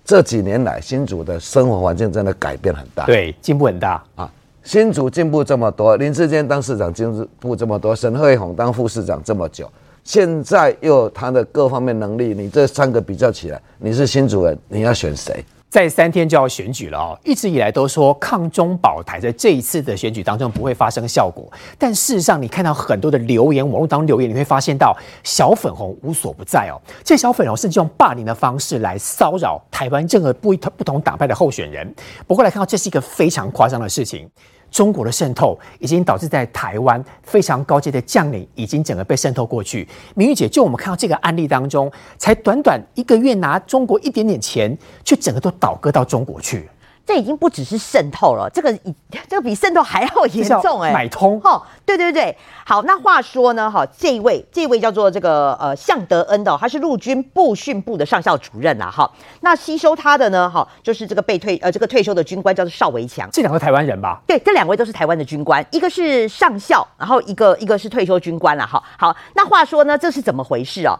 [0.05, 4.29] 这几年来，新竹的生活环境真的改变很大，对，进步很大啊！
[4.63, 9.69] 新竹进步这么多，林志坚当市长进步这么多，沈惠宏当副市长这么久，
[10.03, 15.43] 现在又他的各方面能力，你这三个比较起来，你是新竹人，你要选谁？
[15.73, 21.51] 在三天就要选举了哦，一直以来都说抗中保台，在这一次的选举当中不会发生效果。
[21.79, 26.77] 但事实上，你看到很多的留言，网络当中留言，你会发现到小粉红无所不在哦。
[27.03, 31.91] 这小粉红甚至用霸凌的方式来骚扰台湾任何不不同党派的候选人。
[32.27, 34.29] 不过来看到，这是一个非常夸张的事情。
[34.73, 39.87] 中国的渗透已经导致在台湾非常高阶的将领已经整个被渗透过去。
[40.15, 46.67] 明玉姐，就我们看到这个案例当中，才短短一个月拿中国一点点钱，却整个都倒戈到中国去。
[47.05, 48.95] 这已经不只是渗透了，这个以
[49.29, 51.39] 这个比渗透还要严重哎，买通。
[51.41, 52.35] 哈，对对对，
[52.65, 59.11] 好，那话说呢，哈，这一位这一位叫做这个呃向德恩的，他是陆军部训部的上校主任啦，哈，
[59.41, 64.21] 那吸收他的呢，哈，就是这个被退呃这个退休的军官叫做邵维强，这两个台湾人吧？
[64.25, 70.97] 对，这两位都是台湾的军官，一个是上校，然后一个一个是退休军官了，哈，好，那话说呢，这是怎么回事哦？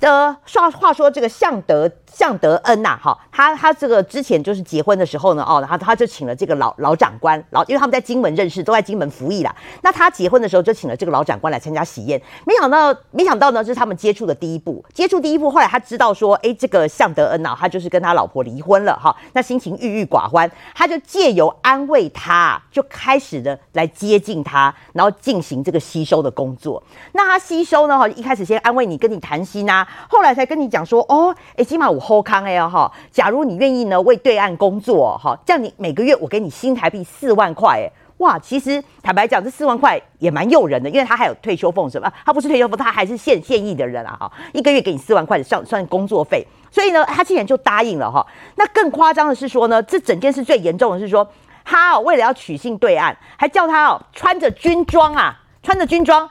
[0.00, 9.54] 的话话说这个向德向德恩呐，哈，他他这个之前就是结婚的时候呢，哦，然后他就请了这个老老长官，老因为他们在金门认识，都在金门服役啦。
[9.82, 26.82] 那他结婚的时候就请了这个老长官来参加喜宴，没想到没想到呢，这是他们接触的第一步，接触第一步，后来他知道说，哎，这个向德恩呐，他就是跟他老婆离婚了哈，那心情郁郁寡欢，他就借由安慰他，就开始的来接近他，然后进行这个吸收的工作。
[27.12, 32.01] 那他吸收呢，哈，一开始先安慰你，跟你谈心呐，后来才跟你讲说，哦，哎，起码我。
[32.02, 37.88] 后康哎哈，假如你愿意呢为对岸工作哈，这样你每个月我给你新台币四万块哎，
[38.18, 48.26] 哇，其实坦白讲这四万块也蛮诱人的，因为他还有退休俸什么，他不是退休俸，他还是现现役的人啊哈，一个月给你四万块的算算工作费，所以呢他竟然就答应了哈。
[48.56, 51.26] 那更夸张的是说呢，这整件事最严重的是说，
[51.64, 56.28] 他哦为了要取信对岸，还叫他哦穿着军装啊，穿着军装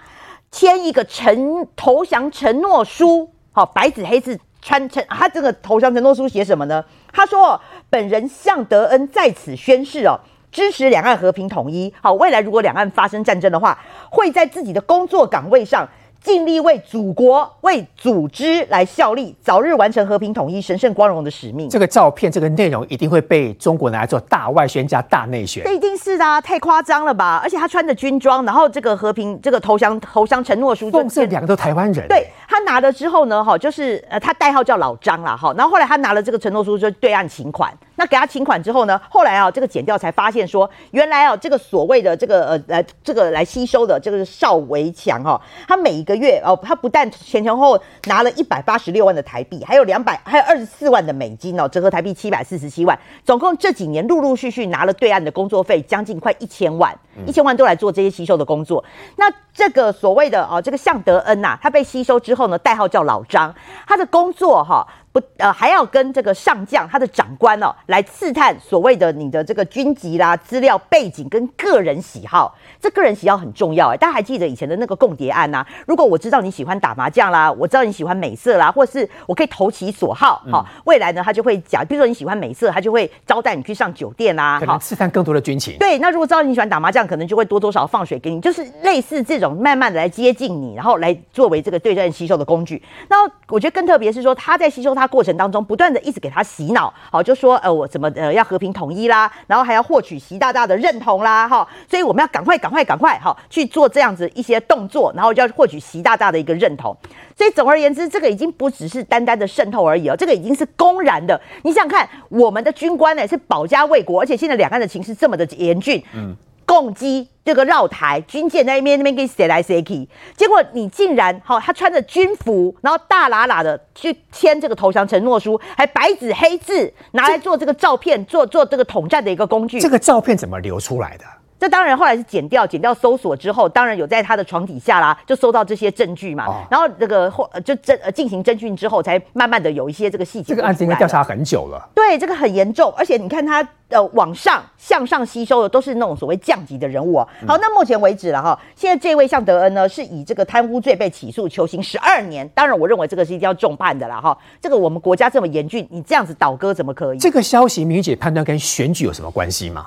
[0.51, 4.39] 签一个承投降承诺书，好白纸黑字。
[4.61, 6.83] 穿承他这个投降承诺书写什么呢？
[7.11, 10.19] 他说：“本人向德恩在此宣誓哦，
[10.51, 11.93] 支持两岸和平统一。
[12.01, 13.77] 好，未来如果两岸发生战争的话，
[14.09, 15.87] 会在自己的工作岗位上。”
[16.21, 21.67] 尽力为祖国、为组织来效力，早日完成和平统一、神圣光荣的使命。
[21.67, 25.63] 这个照片、这个内容一定会被中国拿来做大外宣加大内宣。
[25.63, 27.39] 这一定是的，太夸张了吧？
[27.41, 32.07] 而且他穿着军装，然后这个和平、这个投降、投降承诺书，这两个都台湾人。
[32.07, 35.53] 对他拿了之后呢，哈，就是呃，他代号叫老张啦，哈。
[35.55, 37.73] 然后后来他拿了这个承诺书，就对岸请款。
[37.95, 56.93] 那给他请款之后呢，后来啊，这个检调才发现说，原来啊，这个所谓的这个呃来，这个来吸收的这个是邵维强哈，他每一个月哦，他不但前前后拿了一百八十六万的台币，还有两百，还有二十四万的美金哦，折合台币七百四十七万，总共这几年陆陆续续拿了对岸的工作费将近快一千万，
[57.25, 58.83] 一千万都来做这些吸收的工作。
[59.15, 63.53] 那这个所谓的哦，这个向德恩呐，他被吸收之后呢，代号叫老张，
[63.87, 64.87] 他的工作哈。
[65.11, 73.97] 不呃，还要跟这个上将他的长官哦来刺探所谓的你的这个军籍啦、资料背景跟个人喜好，这个人喜好很重要哎。
[73.97, 75.65] 大家还记得以前的那个共谍案呐？
[75.85, 85.77] 如果我知道你喜欢打麻将啦，我知道你喜欢美色啦，或是我可以投其所好，好，未来呢他就会讲，比如说你喜欢美色，他就会招待你去上酒店啦，好，刺探更多的军情。
[85.77, 92.81] 对，那如果知道你喜欢打麻将，可能就会多多少放水给你，就是类似这种慢慢的来接近你，然后来作为这个对战吸收的工具。
[93.09, 93.17] 那
[93.49, 95.81] 我觉得更特别是说他在吸收他他过程当中不。
[95.81, 106.95] 断的一直给他洗脑，好，就说呃我怎么呃要和平统一啦，然后还要获取习大大的认同啦，哈，所以我们要赶快赶快赶快哈去做这样子一些动作，然后就要获取习大大的一个认同。
[107.35, 111.41] 所以总而言之，这个已经不只是单单的渗透而已哦，这个已经是公然的。
[111.63, 116.37] 你想想看，我们的军官呢是保家卫国，而且现在两岸的情势这么的严峻，嗯。
[116.71, 120.07] 攻击这个绕台军舰在那边那边给谁来谁去，
[120.37, 129.81] 结果你竟然好，他穿着军服，然后大喇喇的去签这个投降承诺书，还白纸黑字拿来做这个照片，做做这个统战的一个工具。
[129.81, 131.25] 这个照片怎么流出来的？
[131.61, 136.47] 这当然后来是剪掉，剪掉搜索之后，当然有在他的床底下啦，就搜到这些证据嘛。
[136.71, 140.55] 然后这个后就侦呃进行侦讯之后，才慢慢的有一些这个细节。
[140.55, 141.87] 这个案子应该调查很久了。
[141.93, 147.27] 对，这个很严重，而且你看他呃往上向上吸收的都是那种所谓降级的人物哦。
[147.47, 152.49] 好，那目前为止了哈，现在这位向德恩呢是以这个贪污罪被起诉，求刑十二年。
[152.55, 154.35] 当然，我认为这个是一定要重判的啦哈。
[154.59, 157.19] 这个我们国家这么严峻，你这样子倒戈怎么可以？
[157.19, 159.85] 这个消息，明姐判断跟选举有什么关系吗？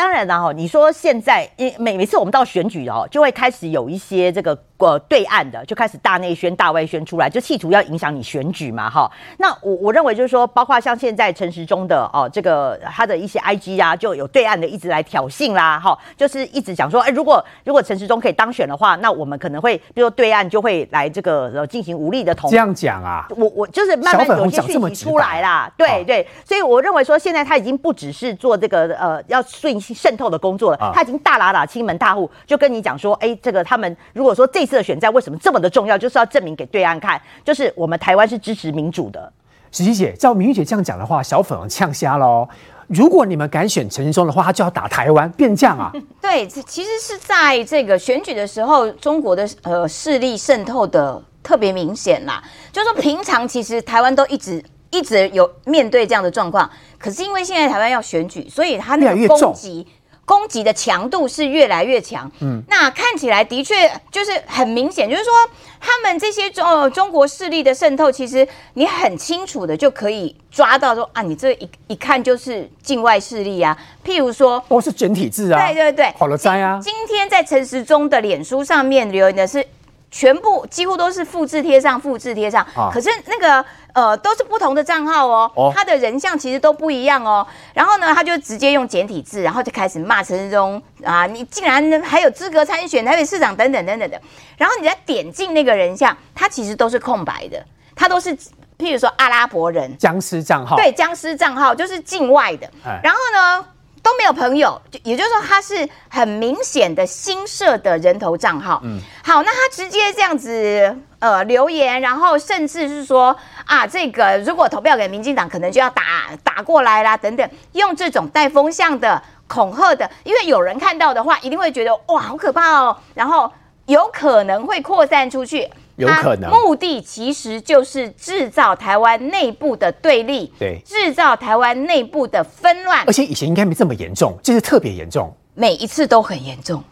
[0.00, 4.58] 当然了哈，你说现在，因每每次我们到选举哦，就会开始有一些这个。
[4.80, 9.12] 呃，对岸的就开始大内宣、大外宣出来，就企图要影响你选举嘛，哈。
[9.36, 22.50] 那我我认为就是说，包括像现在陈时中的哦，这个他的一些 IG 啊，就有对岸的一直来挑衅啦，哈，就是一直讲说，哎，如果如果陈时中可以当选的话，那我们可能会，比如说对岸就会来这个进行武力的统。
[22.50, 23.26] 这样讲啊？
[23.36, 34.70] 我我就是慢慢有些讯息出来啦，对对，所以我认为说，现在他已经不只是做这个呃要顺渗透的工作了，他已经大喇喇亲门大户就跟你讲说，哎，这个他们如果说这次。
[34.70, 35.98] 的选战为什么这么的重要？
[35.98, 39.32] 就是要证明给对岸看，就是我们台湾是支持民主的。
[39.72, 42.48] 石琪姐，照明玉姐这样讲的话，小粉呛瞎喽。
[42.86, 45.92] 如果你们敢选陈时中的话，他就要打台湾，变这样啊？
[46.22, 52.40] 对，其实是在这个选举的时候，中国的呃势力渗透的特别明显啦。
[52.70, 59.86] 就是说，平常其实台湾都一直一直有面对这样的状况，可是因为现在台湾要选举，所以他那个攻击。
[60.26, 65.32] 攻击的强度是越来越强，嗯，那看起来的确就是很明显，就是说
[65.80, 79.66] 他们这些中中国势力的渗透，其实你很清楚的就可以抓到说啊，你这一一看就是境外势力啊，譬如说，哦，是简体字啊，对对对，好了灾啊，今天在陈时中的脸书上面留言的是
[80.10, 82.62] 全部几乎都是复制贴上，复制贴上。
[82.74, 82.90] 啊。
[82.92, 85.72] 可是那个呃都是不同的账号哦，哦。
[85.74, 87.46] 他的人像其实都不一样哦。
[87.74, 94.20] 然后呢，他就直接用简体字，然后就开始骂陈世忠啊，你竟然还有资格参选台北市长等等等等的。
[94.56, 98.36] 然后你再点进那个人像，他其实都是空白的，他都是
[98.78, 102.66] 譬如说阿拉伯人，僵尸账号，对，僵尸账号就是境外的。
[102.84, 103.66] 哎，然后呢
[104.02, 108.80] 都没有朋友，就也就是说他是很明显的新设的人头账号。
[108.82, 113.36] 嗯，好，那他直接这样子呃留言，然后甚至是说
[113.66, 116.02] 啊，这个如果投票给民进党，可能就要打
[116.42, 123.52] 打过来啦，等等，用这种带风向的恐吓的，因为有人看到的话，一定会觉得哇好可怕哦，然后
[123.86, 125.68] 有可能会扩散出去。
[126.00, 136.82] 有可能目的其实就是制造台湾内部的对立，对制造台湾内部的纷乱而，且以前应该没这么严重，这次特别严重，每一次都很严重。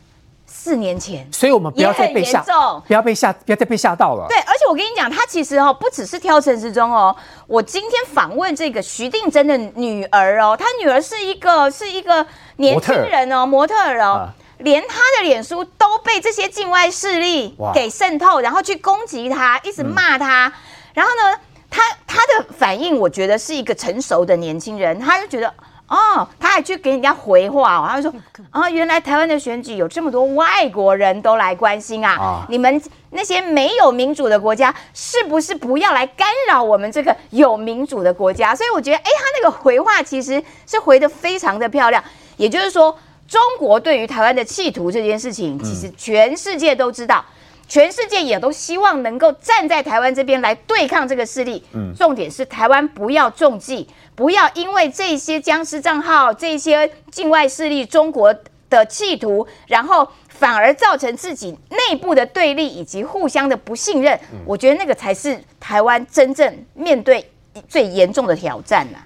[0.47, 2.43] 四年前，所以我们不要再被吓
[2.87, 4.27] 不要被吓，不要再被吓到了。
[4.29, 7.15] 对，而且我跟你讲，他其实哦，不只是挑陈时中哦。
[7.47, 14.13] 我今天访问这个徐定真的女儿哦，她女儿是一个是一个年轻人哦，模特儿哦。
[14.13, 20.53] 啊连他的脸书都被这些境外势力哇给渗透，然后去攻击他，一直骂他。
[20.95, 21.41] 然后呢，
[21.71, 25.53] 他他的反应，我觉得是一个成熟的年轻人，他就觉得。
[25.91, 32.79] 哦，他还去给人家回话哦，他就说啊，原来台湾的选举有这么多外国人都来关心啊，啊你们
[33.09, 38.55] 那些没有民主的国家，是不是不要来干扰我们这个有民主的国家？
[38.55, 42.05] 所以我觉得，哎，他那个回话其实是回的非常的漂亮。
[42.37, 42.95] 也就是说，
[43.29, 47.25] 中国对于台湾的企图这件事情，其实全世界都知道。
[47.69, 51.63] 全世界也都希望能够站在台湾这边来对抗这个势力。
[51.75, 58.35] 嗯，重点是台湾不要中计，不要因为这些僵尸账号、这些境外势力、中国
[58.71, 64.19] 的企图，然后反而造成自己内部的对立以及互相的不信任。
[64.47, 67.31] 我觉得那个才是台湾真正面对
[67.69, 68.99] 最严重的挑战呐、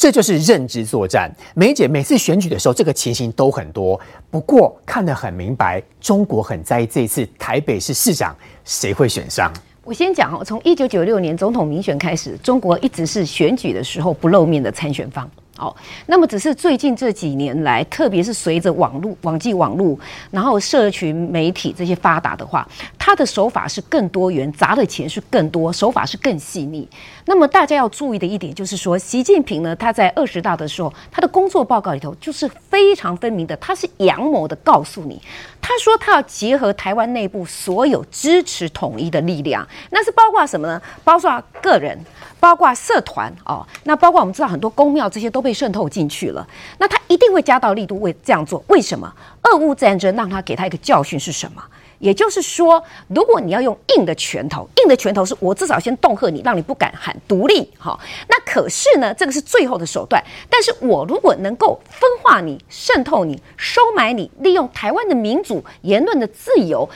[0.00, 1.30] 这就是认知作战。
[1.52, 8.34] 梅姐每次选举的时候，这个情形都很多，不过看得很明白，中国很在意这次台北市市长
[8.64, 9.52] 谁会选上。
[9.84, 15.30] 我先讲哦，从一九九六年总统民选开始，中国一直是选举的时候不露面的参选方。
[15.60, 19.98] 哦，那么只是最近这几年来，特别是随着网络、网际网络，
[20.30, 22.66] 然后社群媒体这些发达的话，
[22.98, 26.88] 他的手法是更多元，砸的钱是更多，手法是更细腻。
[27.26, 35.20] 那么大家要注意的一点就是说，习近平呢，他在二十大的时候，他的工作报告里头就是非常分明的，他是阳谋的告诉你，
[35.60, 40.80] 他说他要结合台湾内部所有支持统一的力量，那是包括什么呢？
[41.04, 41.98] 包括个人。
[42.40, 46.48] 包括社团哦，那包括我们知道很多公庙这些都被渗透进去了，
[46.78, 48.64] 那他一定会加大力度为这样做。
[48.68, 49.14] 为什么？
[49.42, 51.62] 俄乌战争让他给他一个教训是什么？
[52.00, 57.98] 也就是说，如果你要用硬的拳头，硬的拳头是我至少先恫吓你，让你不敢喊独立，哈、
[58.28, 60.22] 那可是呢，这个是最后的手段。
[60.48, 66.88] 但是我如果能够分化你、渗透你、收买你，利用台湾的民主言论的自由，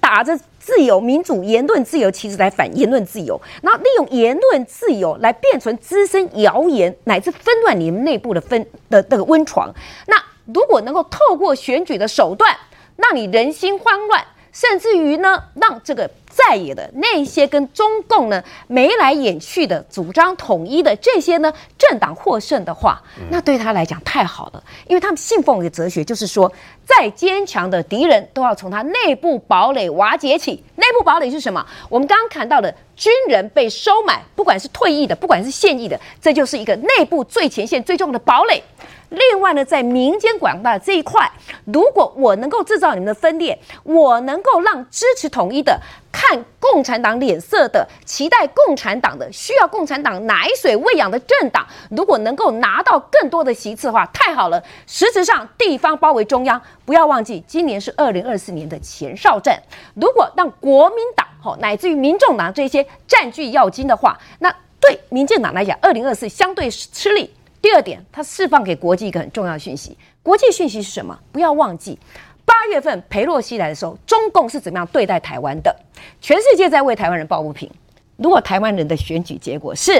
[0.00, 9.70] 打着自由、民主、言论自由旗帜来反言论自由，然后利用言论自由来变成滋生谣言，乃至纷乱你们内部的分的那个温床。
[10.06, 12.56] 那如果能够透过选举的手段，
[12.96, 14.24] 让你人心慌乱。
[14.58, 26.52] 甚至于呢，让这个在野的那些跟中共呢眉来眼去的主张统一的这些呢政党获胜的话，那对他来讲太好了，因为他们信奉一个哲学，就是说，
[26.84, 30.62] 再坚强的敌人都要从他内部堡垒瓦解起。
[30.74, 31.64] 内部堡垒是什么？
[31.88, 38.62] 我们刚刚谈到的军人被收买，不管是退役的，不管是现役的，这就是一个内部最前线最重要的堡垒。
[39.08, 41.30] 另外呢，在民间广大的这一块，
[41.64, 45.80] 如果我能够制造你们的分裂，我能够让支持统一的、
[46.18, 54.62] 看共产党脸色的、期待共产党的、需要共产党奶水喂养的政党，如果能够拿到更多的席次的话，太好了。
[54.86, 59.62] 实质上，地方包围中央，不要忘记，今年是二零二四年的前哨战。
[59.92, 64.50] 如果让国民党吼乃至于民众党这些占据要津的话，那
[64.80, 67.30] 对民进党来讲，二零二四相对吃力。
[67.60, 69.98] 第二点，它释放给国际一个很重要的讯息。
[70.22, 71.18] 国际讯息是什么？
[71.32, 71.98] 不要忘记，
[72.46, 75.76] 八月份裴洛西来的时候，中共是怎么样对待台湾的？
[76.20, 77.70] 全世界在为台湾人抱不平。
[78.16, 79.92] 如果台湾人的选举结果是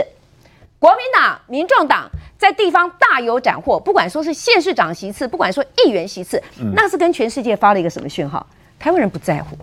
[0.78, 6.42] 国民党、民众党在地方大有斩获，不管说是县市长席次，不管说议员席次，
[6.74, 8.46] 那是跟全世界发了一个什么讯号？
[8.78, 9.56] 台湾人不在乎，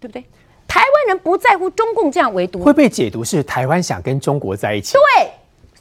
[0.00, 0.22] 对不对？
[0.66, 4.94] 台湾人不在乎中共这样围堵，会被解读是台湾想跟中国在一起。
[4.94, 5.30] 对，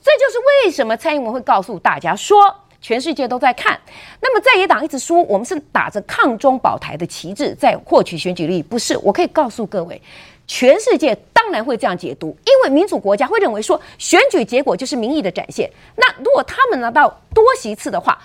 [0.01, 2.37] 这就是为什么蔡英文会告诉大家说，
[2.85, 3.79] 全世界都在看。
[4.21, 8.95] 那么在野党一直说我们是打着抗中保台的旗帜在获取选举利益，不是？
[8.99, 9.99] 我可以告诉各位，
[10.45, 15.67] 全世界当然会这样解读，因为民主国家会认为说选举结果就是民意的展现。
[15.95, 18.21] 那如果他们拿到多席次的话，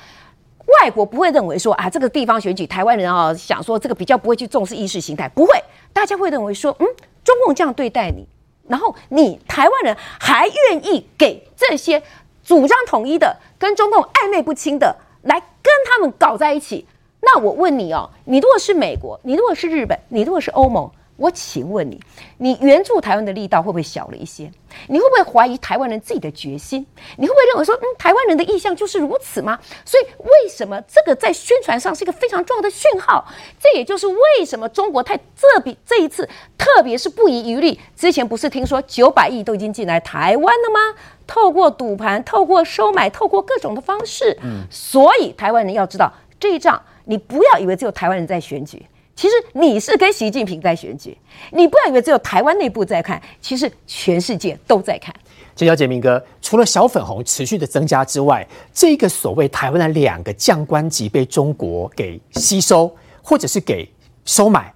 [0.82, 5.58] 外国不会认为说啊，这个地方选举台湾人啊想说这个比较不会去重视意识形态，不会，
[5.90, 6.86] 大家会认为说，嗯，
[7.24, 8.26] 中共这样对待你，
[8.68, 12.02] 然后你台湾人还愿意给这些
[12.44, 16.86] 主张统一的、跟中共暧昧不清的来跟他们搞在一起，
[17.20, 20.90] 那我问你哦，你如果是美国，你如果是日本，你如果是欧盟。
[21.20, 22.00] 我请问你，
[22.38, 24.50] 你援助台湾的力道会不会小了一些？
[24.86, 26.86] 你会不会怀疑台湾人自己的决心？
[27.18, 29.58] 你会不会认为说，嗯，台湾人的意向就是如此吗？
[29.84, 33.22] 所以，为什么这个在宣传上是一个非常重要的讯号？
[33.60, 37.78] 这也就是为什么中国太这笔这一次，特别是不遗余力。
[37.94, 40.98] 之前不是听说九百亿都已经进来台湾了吗？
[41.26, 44.34] 透过赌盘，透过收买，透过各种的方式。
[44.42, 48.86] 嗯，所以台湾人要知道这一仗，你不要以为只有台湾人在选举。
[49.20, 51.14] 其实你是跟习近平在选举，
[51.52, 55.14] 你不要以为只有台湾内部在看，其实全世界都在看。
[55.54, 62.90] 谢谢杰明哥，除了小粉红持续的增加之外，这个所谓台湾的两个将官级被中国给吸收，
[63.20, 63.86] 或者是给
[64.24, 64.72] 收买，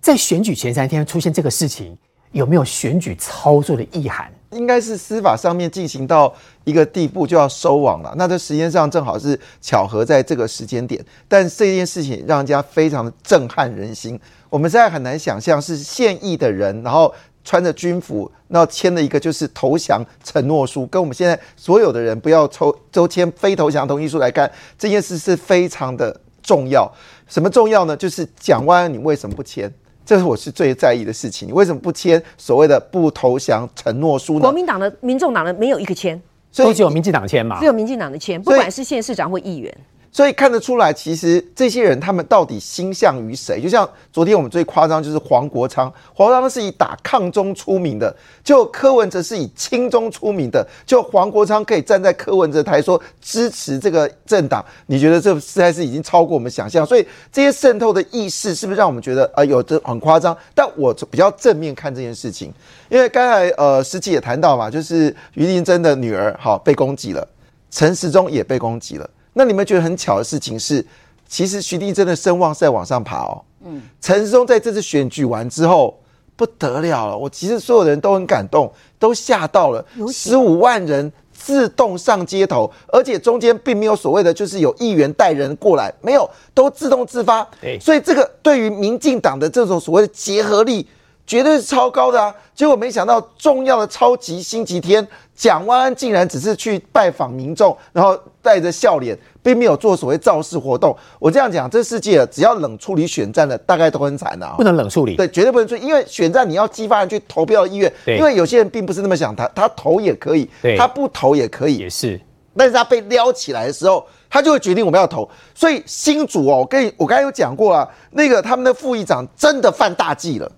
[0.00, 1.98] 在选举前三天出现这个事情，
[2.30, 4.32] 有没有选举操作的意涵？
[4.50, 6.32] 应该是司法上面进行到
[6.64, 14.18] 一个地步就要收网了，那这时间上正好是巧合在这个时间点，但这件事情让人家非常的震撼人心。
[14.48, 26.92] 我们现在很难想象是现役的人，然后穿着军服，然后签了一个就是投降承诺书，跟我们现在所有的人不要抽都签非投降同意书来看，这件事是非常的重要。
[27.28, 27.96] 什么重要呢？
[27.96, 29.72] 就是蒋万安，你为什么不签？
[30.10, 31.46] 这是我是最在意的事情。
[31.46, 34.40] 你为什么不签所谓的不投降承诺书呢？
[34.40, 37.60] 国民党的、民众党的没有一个签，所以只有民进党签嘛？
[37.60, 39.72] 只有民进党的签，不管是县市长或议员。
[40.12, 43.60] 所以看得出来，其实这些人他们到底心向于谁？
[43.60, 56.84] 就像昨天我们最夸张就是黄国昌，黄国昌是以打抗中出名的，就柯文哲是以亲中出名的，就黄国昌可以站在柯文哲台说支持这个政党，你觉得这实在是已经超过我们想象？
[56.84, 60.36] 所以这些渗透的意识是不是让我们觉得啊有的很夸张？
[60.56, 62.52] 但我比较正面看这件事情，
[62.88, 67.24] 因为刚才呃司机也谈到嘛，就是于丽珍的女儿好被攻击了，
[67.70, 69.08] 陈时中也被攻击了。
[69.40, 70.84] 那你们觉得很巧的事情是，
[71.26, 73.42] 其实徐立真的声望是在往上爬哦。
[73.64, 75.98] 嗯，陈世忠在这次选举完之后
[76.36, 79.82] 不得了了，我其实所有人都很感动，都吓到了，
[80.12, 87.42] 十五万人自动上街头，而且中间并没有所谓的就是有议员带人过来，没有，都自动自发。
[87.62, 90.86] 对，所以这个对于民进党的这种所谓的结合力，
[91.26, 92.34] 绝对是超高的啊。
[92.54, 95.08] 结果没想到重要的超级星期天，
[95.40, 100.94] 蒋万安竟然只是去拜访民众，然后带着笑脸，并没有做所谓造势活动。
[101.18, 104.52] 我这样讲，这世界只要冷处理选战的，大概都很惨的啊。
[104.58, 107.90] 不能冷处理，对，绝对不能处理，因为选战你要激发人去投票的意愿。
[108.04, 112.20] 因为有些人并不是那么想他，他投也可以，他不投也可以，也是。
[112.54, 115.26] 但是他被撩起来的时候，他就会决定我们要投。
[115.54, 120.52] 所以新主哦，我跟你我刚才有讲过啊，那个他们的副议长真的犯大忌了。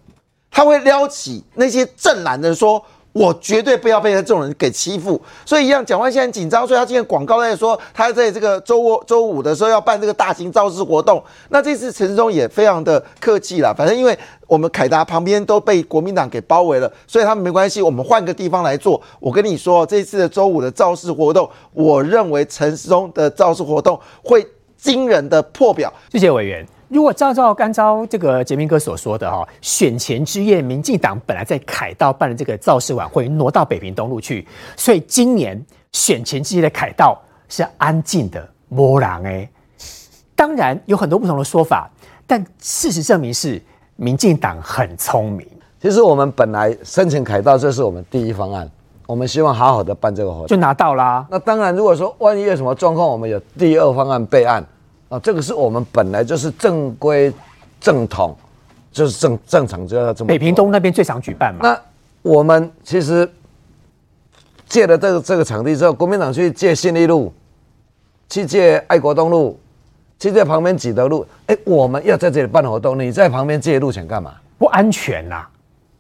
[0.51, 11.23] 他会撩起那些正蓝的人说：“我绝对不要被他这种人给欺负。”所以一样，蒋万现在紧张，所以他今天广告在说他在这个周周五的时候要办这个大型造势活动。
[11.51, 19.01] 那这次陈世忠也非常的客气了，反正因为我们凯达旁边都被国民党给包围了，所以他们没关系，我们换个地方来做。
[19.21, 24.47] 我跟你说，这次的周五的造势活动，我认为陈世忠的造势活动会
[24.77, 25.93] 惊人的破表。
[26.11, 26.67] 谢谢委员。
[26.93, 35.59] 如果照照干照这个杰明哥所说的哈，选前之夜，民进党本来在凯道办的这个造势晚会挪到北平东路去，所以今年
[35.93, 37.19] 选前之夜的凯道
[37.49, 39.49] 是安静的，波浪哎。
[40.37, 41.91] 当然有很多不同的说法，
[42.27, 43.59] 但事实证明是
[43.97, 45.49] 民进党很聪明。
[45.81, 48.71] 其实我们本来申请凯道，这是我们第一方案，
[49.07, 51.27] 我们希望好好的办这个活动，就拿到啦。
[51.31, 54.63] 那当然，如果说万一有什么状况，我们有第二方案备案。
[55.13, 57.31] 啊，这个是我们本来就是正规、
[57.79, 58.35] 正统，
[58.91, 60.29] 就是正正常就要这么。
[60.29, 61.61] 北平东那边最常举办嘛。
[61.63, 61.79] 那
[62.23, 63.31] 我们其实
[64.67, 67.31] 借了这个这个场地之后，国民党去借新一路，
[68.31, 69.61] 去借爱国东路，
[70.19, 71.27] 去借旁边几德路。
[71.47, 74.33] 哎，我们要在这里办活动，你在旁边借路权干嘛？
[74.57, 75.45] 不安全呐，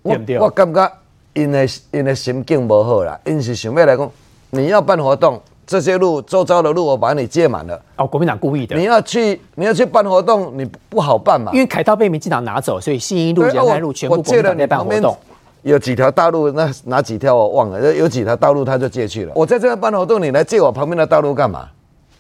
[0.04, 0.38] 对不对？
[0.38, 0.90] 我感觉
[1.34, 4.10] 因的因的心境不好啦，因是想要来讲，
[4.48, 5.38] 你要办活动。
[5.72, 8.76] 这些路周遭的路我把你借满了哦，国民党故意的。
[8.76, 11.50] 你要去你要去办活动，你不好办嘛？
[11.54, 15.16] 因为凯道被民进党拿走，所以新一路、仁爱路全部国民党在办活动。
[15.62, 17.94] 有几条大路，那哪几条我忘了？
[17.94, 19.32] 有几条道路他就借去了。
[19.34, 21.66] 我在这边办活动，你来借我旁边的道路干嘛？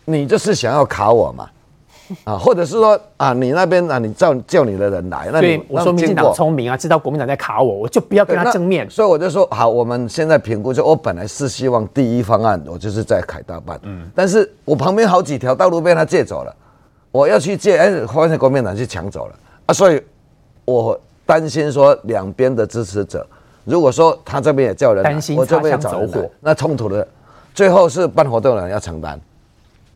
[0.06, 1.46] 你就是想要卡我嘛，
[2.24, 8.88] 啊，或者是说啊，你那边啊，你叫叫你的人来，那你所以我说民进党聪明啊，知道国民党在卡我，我就不要跟他正面。
[8.90, 16.54] 所以我就说好，我们现在评估，就我本来是希望第一方案，我就是在凯大办，嗯，但是我旁边好几条道路被他借走了，
[17.10, 19.34] 我要去借，哎，发现国民党去抢走了。
[19.66, 20.02] 啊，所以
[20.64, 23.26] 我担心说两边的支持者，
[23.64, 26.30] 如果说他这边也叫人来，担心我这边也擦枪找人来走火。
[26.40, 27.06] 那冲突的
[27.54, 29.20] 最后是办活动的人要承担，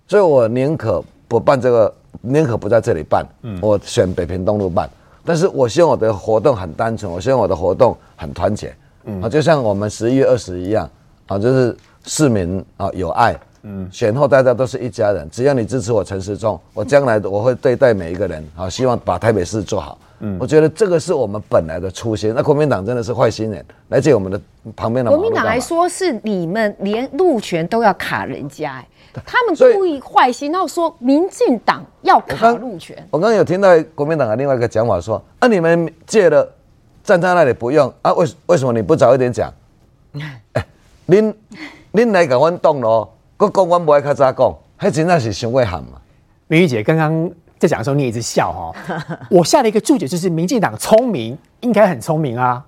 [0.07, 3.27] 所以我宁可不办这个，宁可不在这里办，
[3.61, 4.89] 我选北平东路办。
[5.25, 8.73] 但是我希望我的活动很单纯，我希望我的活动很团结，
[9.05, 9.21] 嗯。
[9.21, 10.89] 啊，就像我们十一月二十一样，
[11.27, 22.33] 啊，就是市民啊有爱，嗯，选后大家都是一家人，只要你支持我陈时中，我将来我会对待每一个人，啊，希望把台北市做好，嗯，我觉得这个是我们本来的初心。
[22.33, 24.41] 那国民党真的是坏心人，来借我们的
[24.77, 28.89] 旁边的国民党来说是你们连路权都要卡人家、哎，
[29.25, 32.97] 他们故意坏心，然后说民进党要卡路权。
[33.11, 36.47] 我刚刚有听到国民党的另外一个讲法说，啊，你们借了，
[37.03, 39.53] 站在那里不用啊，为为什么你不早一点讲？
[40.53, 40.67] 哎，
[41.09, 41.33] 恁
[41.93, 46.01] 恁来甲阮动咯，佮讲阮不爱较早讲，迄真正是伤过喊嘛。
[46.49, 52.65] 明玉姐刚刚在讲的时候，你也一直笑哈、 我下了一个注解，就是民进党聪明，应该很聪明啊。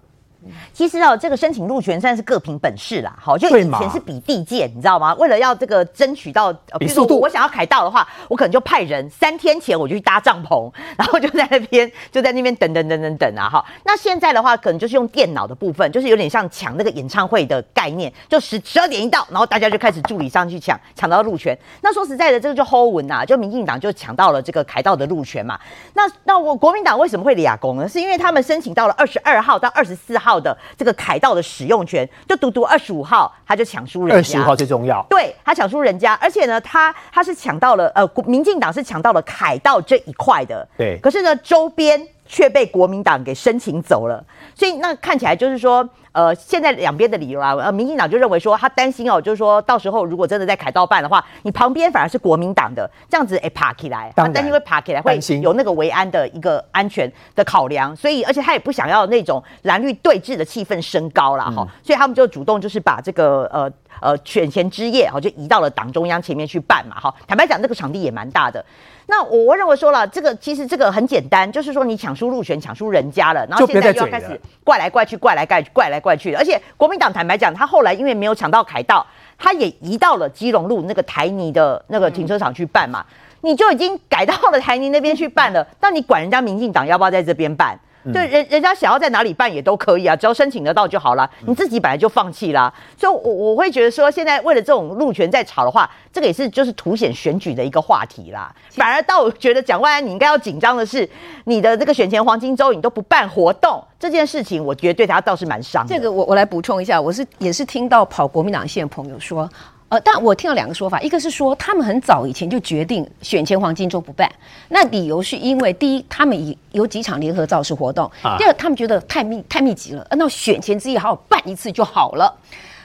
[0.73, 3.13] 其实哦，这个申请路权算是各凭本事啦。
[3.21, 5.13] 好，就以前是比地界，你知道吗？
[5.15, 13.65] 为了要这个争取到，呃如说比速度我想要凯道的话，我可能就派人三天前我就去搭帐篷， 然后就在那边就在那边等等等等等啊哈。
[13.85, 21.59] 那现在的话，可能就是用电脑的部分，就是有点像抢那个演唱会的概念，就十十二点一到，然后大家就开始助理上去抢，抢到路权。
[21.81, 25.59] 那说实在的，这个就 hold 稳呐，就民进党就抢到了这个凯道的路权嘛。
[25.95, 27.89] 那那我国民党为什么会俩攻呢？
[27.89, 34.17] 是因为他们申请到了二十二号到二十四号的这个凯道的使用权，就独独二十五号他就抢输人家。
[34.17, 35.07] 二十五号最重要。
[35.09, 44.23] 对他抢输人家，而且呢，他他是抢到了呃，国民进党是抢到了凯道这一块的，对可是呢，周边却被国民党给申请走了，
[44.55, 61.45] 所以那看起来就是说，呃，现在两边的理由啊，呃，民进党就认为说他担心哦，就是说到时候如果真的在凯道办的话，你旁边反而是国民党的，这样子哎爬起来，他担心会爬起来，会有那个维安的一个安全的考量，所以而且他也不想要那种蓝绿对峙的气氛升高了。
[61.51, 63.71] 哈、所以他们就主动就是把这个呃
[64.03, 67.15] 呃选前之夜哈就移到了党中央前面去办嘛哈。
[67.27, 68.63] 坦白讲，这个场地也蛮大的。
[69.11, 76.35] 那我我认为说了，这个其实这个很简单，就是说你抢输入权，抢输人家了，然后现在又要开始怪来怪去，怪来怪去，怪来怪去。
[76.35, 79.07] 而且国民党坦白讲，他后来因为没有抢到凯道，
[79.39, 83.03] 他也移到了基隆路那个台泥的那个停车场去办嘛。
[83.41, 87.79] 你就已经改到了台泥那边去办了，那你管人家民进党要不要在这边办？
[88.13, 91.29] 对，人人家想要在哪里办也都可以啊，只要申请得到就好了。
[91.47, 98.55] 你自己本来就放弃啦，所以我我会觉得说，现在为了这种路权在吵的话，这个也是就是凸显选举的一个话题啦。
[98.71, 101.09] 反而倒我觉得蒋万安你应该要紧张的是，
[101.45, 105.95] 你的这个选前黄金周你都不办活动这件事情，我觉得对他倒是蛮伤的。
[105.95, 109.49] 这个我我来补充一下，我是也是听到跑国民党线的朋友说，
[109.89, 114.31] 呃，但我听到两个说法，一个是说他们很早以前就决定选前黄金周不办，
[114.69, 122.37] 那理由是因为第一，他们已有几场联合造势活动；啊第二，他们觉得太密太密集了，呃那选前之夜好好办一次就好了。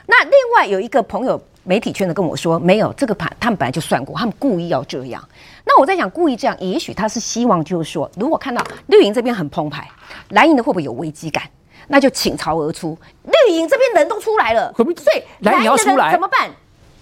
[0.06, 5.22] 那另外有一个朋友，媒体圈的跟我说，没有这个盘，他们本来就算过，他们故意要这样。
[5.66, 9.86] 那我在想，故意这样，也许他是希望就是说，如果看到绿营这边很澎湃，
[10.30, 11.44] 蓝营的会不会有危机感？
[11.90, 14.86] 那就倾巢而出，绿营这边人都出来了，所
[15.16, 16.50] 以蓝营要出来怎么办？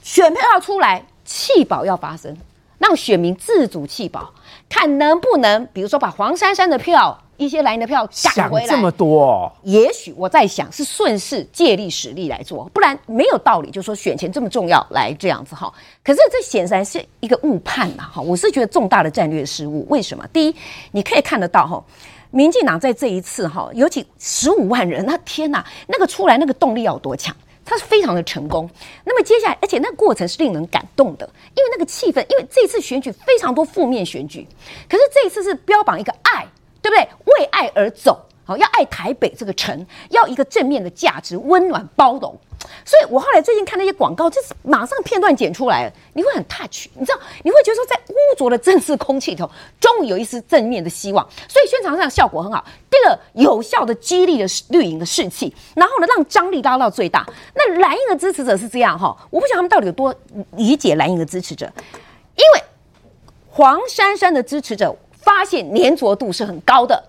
[0.02, 2.36] 选票要出来，弃保要发生，
[2.80, 4.34] 让选民自主弃保，
[4.68, 8.68] 看能不能，比如说把黄珊珊的票、一些蓝营的票赶想回来。
[8.68, 15.72] 这么多、哦，也许我在想是顺势借力使力来做，不然没有道理，就说选前这么重要来这样子哈。
[16.04, 19.86] 可是这显然是一个误判呐哈，我是觉得重大的战略失误。
[19.90, 20.26] 为什么？
[20.34, 20.56] 第一，
[20.92, 21.84] 你可以看得到哈。
[22.32, 27.36] 民进党在这一次哈，尤其十五万人，那天呐，那个出来那个动力要多强？
[27.66, 28.70] 他是非常的成功。
[29.04, 34.48] 那么接下来，而且那个过程是令人感动的，因为那个气氛，因为这次选举非常多负面选举，
[34.90, 36.46] 可是这一次是标榜一个爱，
[36.82, 37.08] 对不对？
[37.26, 42.38] 为爱而走，好，要爱台北这个城，要一个正面的价值，温暖包容。
[42.86, 49.50] 所以我后来最近看那些广告，就是马上片段剪出来了，你会很 touch，你知道，你会觉得说在污浊的政治空气里头，
[49.80, 51.28] 终于有一丝正面的希望。
[51.48, 52.64] 所以宣传上效果很好。
[52.90, 57.26] 第二，有效的激励了绿营的士气，然后呢，让张力拉到最大。
[57.56, 60.14] 那蓝营的支持者是这样哈，我不晓得他们到底有多
[60.58, 61.72] 理解蓝营的支持者，
[62.36, 62.64] 因为
[63.50, 67.02] 黄珊珊的支持者发现粘着度是很高的。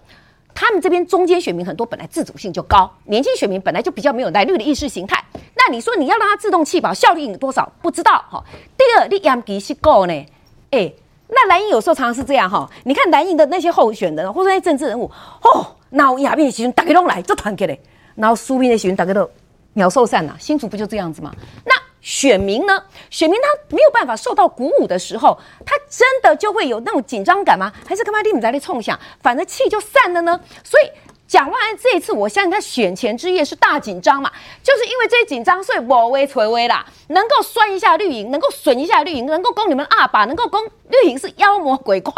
[0.54, 5.22] 他们这边中间选民很多，本来自主性就高，年轻选民本来就比较没有蓝绿的意识形态。
[5.54, 7.70] 那你说你要让他自动弃保，效率有多少？
[7.80, 8.42] 不知道哈。
[8.76, 10.26] 第二，你养鸡是够呢？
[10.70, 10.92] 哎，
[11.28, 12.68] 那蓝营有时候常常是这样哈。
[12.84, 15.10] 你看蓝营的那些候选人或者那些政治人物，
[15.42, 17.80] 哦，闹亚变的时候大家都来就团结嘞，
[18.14, 19.28] 然后输兵的时候大家都
[19.74, 20.36] 鸟兽散了。
[20.38, 21.32] 新竹不就这样子吗？
[21.64, 21.72] 那
[22.02, 22.82] 选民呢？
[23.08, 27.72] 选民他没有办法受到鼓舞的时候，他真的就会有那种紧张感吗？
[27.88, 30.38] 还是干嘛你们在那冲想，反正气就散了呢？
[30.62, 30.90] 所以。
[31.28, 34.30] 蒋万安这一次，我相信他选前之夜是大紧张嘛，
[34.62, 42.12] 就是因为这紧张，所以我微垂微啦，能够酸一下绿营，能够损一下绿营，能够攻你们二把，能够攻绿营是妖魔鬼怪，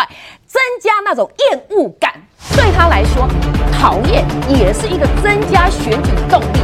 [0.48, 2.26] 增加那种厌恶感，
[2.56, 3.28] 对他来说，
[3.78, 6.63] 讨厌也是一个增加选举动力。